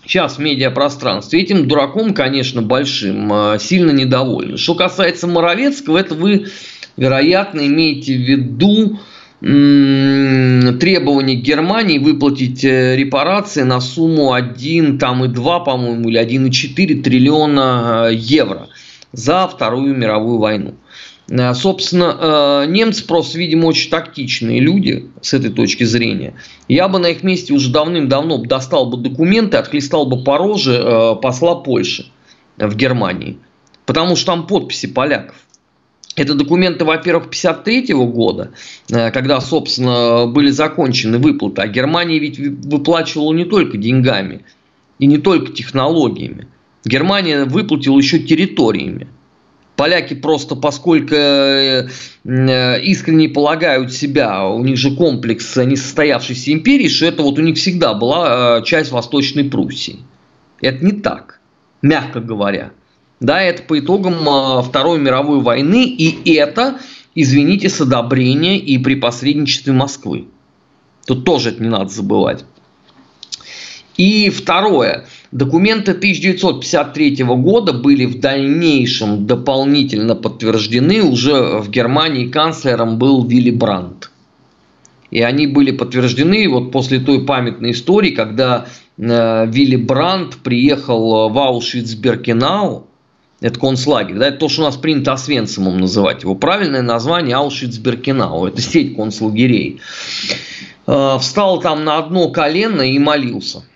сейчас 0.05 0.37
в 0.37 0.39
медиапространстве, 0.39 1.41
этим 1.41 1.67
дураком, 1.67 2.13
конечно, 2.13 2.61
большим, 2.61 3.31
э, 3.31 3.57
сильно 3.59 3.91
недовольны. 3.91 4.57
Что 4.57 4.75
касается 4.75 5.27
Моровецкого, 5.27 5.97
это 5.97 6.15
вы, 6.15 6.47
вероятно, 6.97 7.65
имеете 7.65 8.13
в 8.13 8.21
виду 8.21 8.99
требование 9.43 11.35
Германии 11.35 11.97
выплатить 11.97 12.63
э, 12.63 12.95
репарации 12.95 13.63
на 13.63 13.81
сумму 13.81 14.31
1, 14.31 14.99
там 14.99 15.25
и 15.25 15.27
2, 15.27 15.59
по-моему, 15.59 16.07
или 16.07 16.21
1,4 16.21 17.01
триллиона 17.01 18.05
э, 18.07 18.13
евро 18.15 18.69
за 19.11 19.45
Вторую 19.49 19.97
мировую 19.97 20.39
войну. 20.39 20.75
Э, 21.29 21.53
собственно, 21.53 22.63
э, 22.65 22.65
немцы 22.67 23.05
просто, 23.05 23.37
видимо, 23.37 23.67
очень 23.67 23.89
тактичные 23.89 24.59
люди 24.59 25.09
с 25.21 25.33
этой 25.33 25.51
точки 25.51 25.83
зрения. 25.83 26.35
Я 26.67 26.87
бы 26.87 26.99
на 26.99 27.07
их 27.07 27.23
месте 27.23 27.53
уже 27.53 27.71
давным-давно 27.71 28.37
достал 28.39 28.87
бы 28.87 28.97
документы, 28.97 29.57
отхлестал 29.57 30.05
бы 30.05 30.23
по 30.23 30.37
роже 30.37 30.73
э, 30.73 31.15
посла 31.21 31.55
Польши 31.55 32.07
в 32.57 32.75
Германии. 32.75 33.37
Потому 33.85 34.15
что 34.15 34.27
там 34.27 34.47
подписи 34.47 34.87
поляков. 34.87 35.35
Это 36.15 36.35
документы, 36.35 36.85
во-первых, 36.85 37.31
53 37.31 37.91
года, 37.93 38.51
когда, 38.87 39.41
собственно, 39.41 40.27
были 40.27 40.51
закончены 40.51 41.17
выплаты. 41.17 41.63
А 41.63 41.67
Германия 41.67 42.19
ведь 42.19 42.37
выплачивала 42.37 43.33
не 43.33 43.45
только 43.45 43.77
деньгами 43.77 44.45
и 44.99 45.07
не 45.07 45.17
только 45.17 45.51
технологиями. 45.51 46.47
Германия 46.85 47.45
выплатила 47.45 47.97
еще 47.97 48.19
территориями. 48.19 49.07
Поляки 49.83 50.13
просто, 50.13 50.55
поскольку 50.55 51.13
э, 51.13 51.89
э, 52.23 52.81
искренне 52.83 53.27
полагают 53.27 53.91
себя, 53.91 54.47
у 54.47 54.63
них 54.63 54.77
же 54.77 54.95
комплекс 54.95 55.57
несостоявшейся 55.57 56.53
империи, 56.53 56.87
что 56.87 57.05
это 57.05 57.21
вот 57.21 57.37
у 57.37 57.41
них 57.41 57.57
всегда 57.57 57.93
была 57.93 58.59
э, 58.59 58.63
часть 58.63 58.93
Восточной 58.93 59.43
Пруссии. 59.43 59.99
Это 60.61 60.85
не 60.85 60.93
так, 60.93 61.41
мягко 61.81 62.21
говоря. 62.21 62.71
Да, 63.19 63.41
это 63.41 63.63
по 63.63 63.77
итогам 63.77 64.63
Второй 64.63 64.99
мировой 64.99 65.41
войны, 65.41 65.83
и 65.83 66.33
это, 66.33 66.77
извините, 67.13 67.67
с 67.67 67.81
одобрения 67.81 68.57
и 68.57 68.77
при 68.77 68.95
посредничестве 68.95 69.73
Москвы. 69.73 70.29
Тут 71.05 71.25
тоже 71.25 71.49
это 71.49 71.61
не 71.61 71.67
надо 71.67 71.89
забывать. 71.89 72.45
И 73.97 74.29
второе. 74.29 75.05
Документы 75.31 75.91
1953 75.91 77.23
года 77.23 77.73
были 77.73 78.05
в 78.05 78.19
дальнейшем 78.19 79.27
дополнительно 79.27 80.15
подтверждены. 80.15 81.03
Уже 81.03 81.59
в 81.59 81.69
Германии 81.69 82.27
канцлером 82.27 82.97
был 82.97 83.23
Вилли 83.23 83.51
Брандт. 83.51 84.09
И 85.11 85.21
они 85.21 85.45
были 85.45 85.71
подтверждены 85.71 86.49
вот 86.49 86.71
после 86.71 86.99
той 86.99 87.23
памятной 87.23 87.71
истории, 87.71 88.09
когда 88.09 88.65
э, 88.97 89.45
Вилли 89.47 89.75
Брандт 89.75 90.37
приехал 90.37 91.29
в 91.29 91.37
Аушвиц-Беркенау, 91.37 92.87
это 93.39 93.59
концлагерь, 93.59 94.15
да, 94.15 94.29
это 94.29 94.37
то, 94.37 94.49
что 94.49 94.61
у 94.61 94.65
нас 94.65 94.77
принято 94.77 95.13
Освенцимом 95.13 95.77
называть. 95.77 96.23
Его 96.23 96.33
правильное 96.33 96.81
название 96.81 97.35
Аушвиц-Беркенау, 97.35 98.47
это 98.47 98.59
сеть 98.59 98.95
концлагерей. 98.95 99.81
Э, 100.87 101.17
встал 101.19 101.59
там 101.59 101.83
на 101.83 101.99
одно 101.99 102.29
колено 102.29 102.81
и 102.81 102.97
молился– 102.97 103.63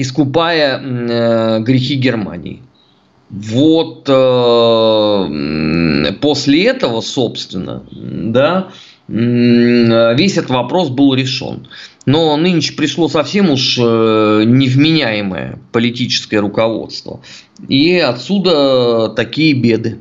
искупая 0.00 0.80
э, 0.80 1.60
грехи 1.60 1.94
Германии. 1.94 2.62
Вот 3.30 4.08
э, 4.08 5.26
после 6.20 6.64
этого, 6.66 7.00
собственно, 7.00 7.84
да, 7.92 8.68
весь 9.08 10.36
этот 10.36 10.50
вопрос 10.50 10.88
был 10.88 11.14
решен. 11.14 11.68
Но 12.06 12.36
нынче 12.36 12.72
пришло 12.72 13.08
совсем 13.08 13.50
уж 13.50 13.78
э, 13.78 13.82
невменяемое 14.46 15.58
политическое 15.70 16.38
руководство. 16.38 17.20
И 17.68 17.98
отсюда 17.98 19.10
такие 19.10 19.52
беды. 19.54 19.98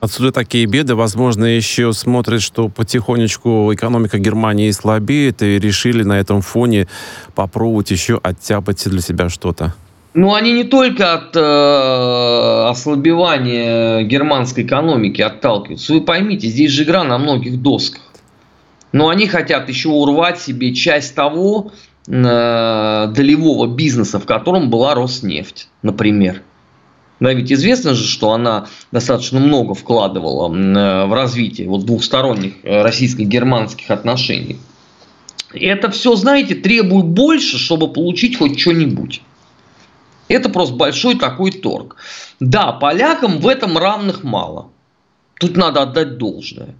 Отсюда 0.00 0.32
такие 0.32 0.64
беды. 0.64 0.94
Возможно, 0.94 1.44
еще 1.44 1.92
смотрят, 1.92 2.40
что 2.40 2.68
потихонечку 2.68 3.70
экономика 3.74 4.18
Германии 4.18 4.70
слабеет, 4.70 5.42
и 5.42 5.58
решили 5.58 6.02
на 6.02 6.18
этом 6.18 6.40
фоне 6.40 6.88
попробовать 7.34 7.90
еще 7.90 8.18
оттяпать 8.22 8.88
для 8.88 9.02
себя 9.02 9.28
что-то. 9.28 9.74
Ну, 10.14 10.34
они 10.34 10.52
не 10.52 10.64
только 10.64 11.12
от 11.12 11.36
э, 11.36 12.68
ослабевания 12.70 14.02
германской 14.02 14.64
экономики 14.64 15.20
отталкиваются. 15.20 15.92
Вы 15.92 16.00
поймите, 16.00 16.48
здесь 16.48 16.72
же 16.72 16.82
игра 16.82 17.04
на 17.04 17.18
многих 17.18 17.60
досках. 17.60 18.02
Но 18.92 19.08
они 19.08 19.28
хотят 19.28 19.68
еще 19.68 19.90
урвать 19.90 20.40
себе 20.40 20.74
часть 20.74 21.14
того 21.14 21.72
э, 22.08 23.12
долевого 23.14 23.66
бизнеса, 23.68 24.18
в 24.18 24.24
котором 24.24 24.68
была 24.70 24.94
Роснефть, 24.94 25.68
например. 25.82 26.42
Да, 27.20 27.34
ведь 27.34 27.52
известно 27.52 27.94
же, 27.94 28.06
что 28.06 28.32
она 28.32 28.66
достаточно 28.92 29.38
много 29.40 29.74
вкладывала 29.74 30.48
э, 30.48 31.06
в 31.06 31.12
развитие 31.12 31.68
вот 31.68 31.84
двухсторонних 31.84 32.54
э, 32.62 32.82
российско-германских 32.82 33.90
отношений. 33.90 34.58
И 35.52 35.66
это 35.66 35.90
все, 35.90 36.16
знаете, 36.16 36.54
требует 36.54 37.06
больше, 37.06 37.58
чтобы 37.58 37.92
получить 37.92 38.38
хоть 38.38 38.58
что-нибудь. 38.58 39.20
Это 40.28 40.48
просто 40.48 40.74
большой 40.76 41.18
такой 41.18 41.50
торг. 41.50 41.96
Да, 42.38 42.72
полякам 42.72 43.38
в 43.38 43.48
этом 43.48 43.76
равных 43.76 44.22
мало. 44.24 44.68
Тут 45.38 45.56
надо 45.56 45.82
отдать 45.82 46.16
должное 46.16 46.74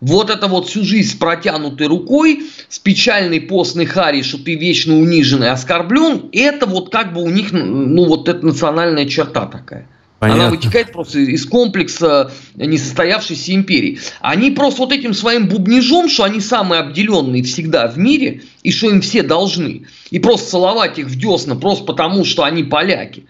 вот 0.00 0.30
это 0.30 0.46
вот 0.46 0.68
всю 0.68 0.84
жизнь 0.84 1.10
с 1.10 1.14
протянутой 1.14 1.86
рукой, 1.88 2.44
с 2.68 2.78
печальной 2.78 3.40
постной 3.40 3.86
хари, 3.86 4.22
что 4.22 4.38
ты 4.38 4.54
вечно 4.54 4.96
унижен 4.96 5.42
и 5.42 5.48
оскорблен, 5.48 6.28
это 6.32 6.66
вот 6.66 6.90
как 6.90 7.12
бы 7.12 7.22
у 7.22 7.30
них, 7.30 7.52
ну 7.52 8.04
вот 8.06 8.28
это 8.28 8.44
национальная 8.44 9.06
черта 9.06 9.46
такая. 9.46 9.88
Понятно. 10.18 10.42
Она 10.42 10.50
вытекает 10.50 10.92
просто 10.92 11.20
из 11.20 11.46
комплекса 11.46 12.32
несостоявшейся 12.56 13.54
империи. 13.54 14.00
Они 14.20 14.50
просто 14.50 14.82
вот 14.82 14.92
этим 14.92 15.14
своим 15.14 15.46
бубнижом, 15.46 16.08
что 16.08 16.24
они 16.24 16.40
самые 16.40 16.80
обделенные 16.80 17.44
всегда 17.44 17.86
в 17.86 17.98
мире, 17.98 18.42
и 18.64 18.72
что 18.72 18.88
им 18.90 19.00
все 19.00 19.22
должны, 19.22 19.86
и 20.10 20.18
просто 20.18 20.50
целовать 20.50 20.98
их 20.98 21.06
в 21.06 21.16
десна 21.16 21.54
просто 21.54 21.84
потому, 21.84 22.24
что 22.24 22.42
они 22.42 22.64
поляки, 22.64 23.26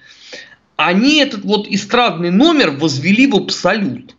они 0.77 1.17
этот 1.17 1.45
вот 1.45 1.67
эстрадный 1.69 2.31
номер 2.31 2.71
возвели 2.71 3.27
в 3.27 3.37
абсолют. 3.37 4.15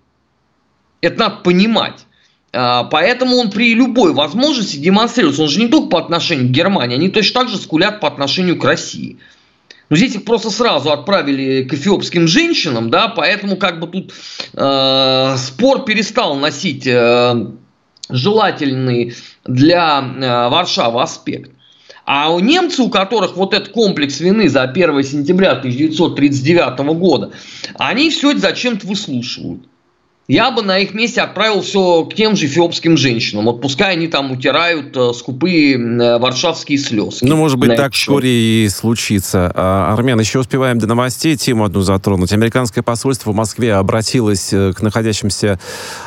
Это 1.02 1.18
надо 1.18 1.38
понимать. 1.38 2.06
А, 2.52 2.84
поэтому 2.86 3.38
он 3.38 3.52
при 3.52 3.74
любой 3.74 4.14
возможности 4.14 4.78
демонстрируется. 4.78 5.44
Он 5.44 5.50
же 5.50 5.60
не 5.60 5.68
только 5.68 5.90
по 5.90 6.00
отношению 6.00 6.48
к 6.48 6.52
Германии, 6.52 6.96
они 6.96 7.10
точно 7.10 7.42
так 7.42 7.50
же 7.50 7.58
скулят 7.58 8.00
по 8.00 8.08
отношению 8.08 8.58
к 8.58 8.64
России. 8.64 9.18
Но 9.90 9.96
здесь 9.96 10.16
их 10.16 10.26
просто 10.26 10.52
сразу 10.52 10.92
отправили 10.92 11.64
к 11.64 11.74
эфиопским 11.74 12.28
женщинам, 12.28 12.92
да, 12.92 13.08
поэтому 13.08 13.58
как 13.58 13.80
бы 13.80 13.88
тут 13.88 14.14
э, 14.54 15.36
спор 15.38 15.84
перестал 15.84 16.36
носить 16.36 16.86
э, 16.86 17.48
желательный 18.08 19.16
для 19.46 20.00
э, 20.00 20.50
Варшавы 20.50 21.02
аспект. 21.02 21.52
А 22.06 22.32
у 22.32 22.40
немцев, 22.40 22.86
у 22.86 22.90
которых 22.90 23.36
вот 23.36 23.54
этот 23.54 23.70
комплекс 23.70 24.20
вины 24.20 24.48
за 24.48 24.64
1 24.64 25.04
сентября 25.04 25.52
1939 25.54 26.80
года, 26.98 27.32
они 27.78 28.12
все 28.12 28.32
это 28.32 28.42
зачем-то 28.42 28.86
выслушивают 28.86 29.68
я 30.30 30.52
бы 30.52 30.62
на 30.62 30.78
их 30.78 30.94
месте 30.94 31.22
отправил 31.22 31.62
все 31.62 32.06
к 32.06 32.13
тем 32.13 32.36
же 32.36 32.46
эфиопским 32.46 32.98
женщинам. 32.98 33.46
Вот 33.46 33.62
пускай 33.62 33.94
они 33.94 34.08
там 34.08 34.32
утирают 34.32 34.96
э, 34.96 35.12
скупые 35.15 35.76
э, 35.76 36.20
варшавские 36.20 36.78
слезы. 36.78 37.26
Ну, 37.26 37.36
может 37.36 37.58
быть, 37.58 37.76
так 37.76 37.94
вскоре 37.94 38.30
и 38.65 38.70
случится. 38.70 39.52
А, 39.56 39.92
Армен, 39.92 40.20
еще 40.20 40.38
успеваем 40.38 40.78
до 40.78 40.86
новостей 40.86 41.36
тему 41.36 41.65
одну 41.65 41.82
затронуть. 41.82 42.32
Американское 42.32 42.84
посольство 42.84 43.32
в 43.32 43.36
Москве 43.36 43.74
обратилось 43.74 44.54
э, 44.54 44.72
к 44.74 44.84
находящимся 44.84 45.60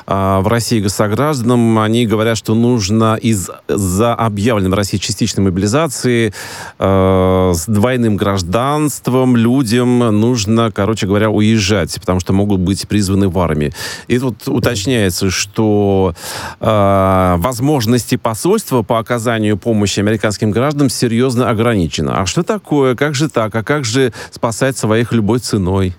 а, 0.06 0.40
в 0.40 0.46
России 0.46 0.78
госгражданам. 0.78 1.80
Они 1.80 2.06
говорят, 2.06 2.38
что 2.38 2.54
нужно 2.54 3.18
из-за 3.20 4.14
объявленной 4.14 4.70
в 4.70 4.74
России 4.74 4.98
частичной 4.98 5.42
мобилизации 5.42 6.32
с 6.78 7.64
двойным 7.66 8.16
гражданством 8.16 9.36
людям 9.36 9.98
нужно, 9.98 10.70
короче 10.70 11.06
говоря, 11.06 11.28
уезжать, 11.28 11.98
потому 11.98 12.20
что 12.20 12.32
могут 12.32 12.60
быть 12.60 12.86
призваны 12.86 13.28
в 13.28 13.38
армию. 13.40 13.72
И 14.12 14.18
тут 14.18 14.46
уточняется, 14.46 15.30
что 15.30 16.14
э, 16.60 17.34
возможности 17.38 18.16
посольства 18.16 18.82
по 18.82 18.98
оказанию 18.98 19.56
помощи 19.56 20.00
американским 20.00 20.50
гражданам 20.50 20.90
серьезно 20.90 21.48
ограничены. 21.48 22.10
А 22.10 22.26
что 22.26 22.42
такое? 22.42 22.94
Как 22.94 23.14
же 23.14 23.30
так? 23.30 23.54
А 23.54 23.62
как 23.62 23.86
же 23.86 24.12
спасать 24.30 24.76
своих 24.76 25.12
любой 25.12 25.38
ценой? 25.38 25.94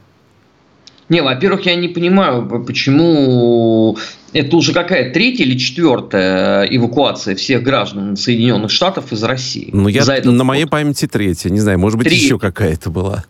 Не, 1.09 1.23
во-первых, 1.23 1.65
я 1.65 1.73
не 1.73 1.87
понимаю, 1.87 2.63
почему 2.67 3.97
это 4.31 4.57
уже 4.57 4.73
какая 4.73 5.11
третья 5.11 5.43
или 5.43 5.57
четвертая 5.57 6.65
эвакуация 6.65 7.35
всех 7.35 7.63
граждан 7.63 8.15
Соединенных 8.15 8.69
Штатов 8.69 9.11
из 9.11 9.23
России. 9.23 9.71
Ну, 9.73 9.87
я 9.87 10.05
на 10.23 10.43
моей 10.43 10.67
памяти 10.67 11.07
третья. 11.07 11.49
Не 11.49 11.61
знаю, 11.61 11.79
может 11.79 11.97
быть, 11.97 12.09
Три... 12.09 12.17
еще 12.17 12.37
какая-то 12.37 12.91
была. 12.91 13.23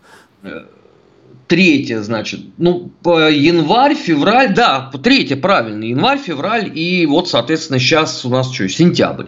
Третье, 1.46 2.00
значит, 2.00 2.40
ну, 2.56 2.90
январь, 3.04 3.94
февраль, 3.94 4.54
да, 4.54 4.90
третье, 5.02 5.36
правильно, 5.36 5.84
январь, 5.84 6.18
февраль 6.18 6.70
и 6.74 7.04
вот, 7.04 7.28
соответственно, 7.28 7.78
сейчас 7.78 8.24
у 8.24 8.30
нас 8.30 8.50
что, 8.50 8.66
сентябрь. 8.66 9.26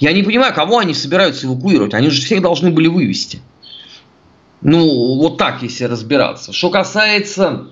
Я 0.00 0.12
не 0.12 0.24
понимаю, 0.24 0.52
кого 0.52 0.78
они 0.78 0.94
собираются 0.94 1.46
эвакуировать, 1.46 1.94
они 1.94 2.10
же 2.10 2.20
всех 2.22 2.42
должны 2.42 2.72
были 2.72 2.88
вывести. 2.88 3.40
Ну, 4.62 5.18
вот 5.18 5.36
так, 5.36 5.62
если 5.62 5.84
разбираться. 5.84 6.52
Что 6.52 6.70
касается 6.70 7.66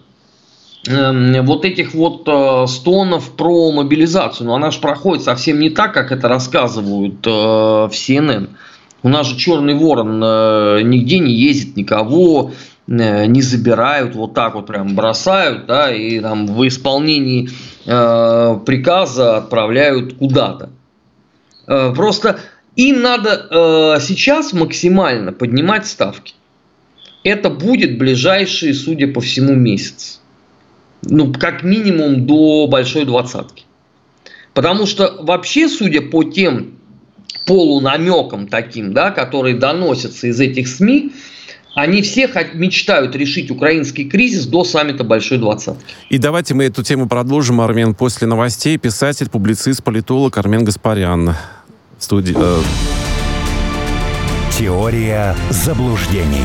э, 0.87 1.42
вот 1.42 1.64
этих 1.64 1.95
вот 1.95 2.29
э, 2.29 2.66
стонов 2.68 3.35
про 3.35 3.73
мобилизацию, 3.73 4.47
ну, 4.47 4.55
она 4.55 4.71
же 4.71 4.79
проходит 4.79 5.25
совсем 5.25 5.59
не 5.59 5.71
так, 5.71 5.92
как 5.92 6.12
это 6.12 6.29
рассказывают 6.29 7.27
э, 7.27 7.31
в 7.31 7.90
CNN. 7.90 8.51
У 9.03 9.09
нас 9.09 9.27
же 9.27 9.37
черный 9.37 9.75
ворон 9.75 10.23
э, 10.23 10.83
нигде 10.83 11.18
не 11.18 11.35
ездит 11.35 11.77
никого, 11.77 12.53
не 12.87 13.42
забирают, 13.42 14.14
вот 14.14 14.35
так 14.35 14.55
вот 14.55 14.66
прям 14.66 14.95
бросают, 14.95 15.66
да, 15.66 15.95
и 15.95 16.21
там 16.21 16.47
в 16.47 16.66
исполнении 16.66 17.49
э, 17.87 18.59
приказа 18.66 19.37
отправляют 19.37 20.14
куда-то. 20.14 20.71
Э, 21.66 21.92
просто 21.95 22.40
им 22.75 23.03
надо 23.03 23.47
э, 23.51 24.01
сейчас 24.01 24.53
максимально 24.53 25.33
поднимать 25.33 25.87
ставки. 25.87 26.35
Это 27.23 27.51
будет 27.51 27.99
ближайшие, 27.99 28.75
судя 28.75 29.07
по 29.07 29.21
всему, 29.21 29.55
месяц. 29.55 30.21
Ну, 31.03 31.33
как 31.33 31.62
минимум 31.62 32.27
до 32.27 32.66
большой 32.66 33.05
двадцатки. 33.05 33.64
Потому 34.55 34.87
что 34.87 35.18
вообще, 35.21 35.68
судя 35.68 36.01
по 36.01 36.25
тем 36.25 36.79
полунамекам 37.47 38.49
таким, 38.49 38.92
да, 38.92 39.11
которые 39.11 39.57
доносятся 39.57 40.27
из 40.29 40.40
этих 40.40 40.68
СМИ, 40.68 41.12
они 41.74 42.02
все 42.02 42.28
мечтают 42.54 43.16
решить 43.16 43.50
украинский 43.50 44.04
кризис 44.04 44.46
до 44.46 44.64
саммита 44.64 45.04
Большой 45.04 45.38
Двадцатки. 45.38 45.94
И 46.11 46.18
давайте 46.18 46.54
мы 46.54 46.64
эту 46.64 46.82
тему 46.82 47.08
продолжим, 47.08 47.61
Армен, 47.61 47.94
после 47.94 48.26
новостей. 48.26 48.76
Писатель, 48.78 49.30
публицист, 49.30 49.82
политолог 49.82 50.37
Армен 50.37 50.64
Гаспарян. 50.64 51.35
Студия. 51.98 52.37
Э... 52.38 52.61
Теория 54.58 55.35
заблуждений. 55.50 56.44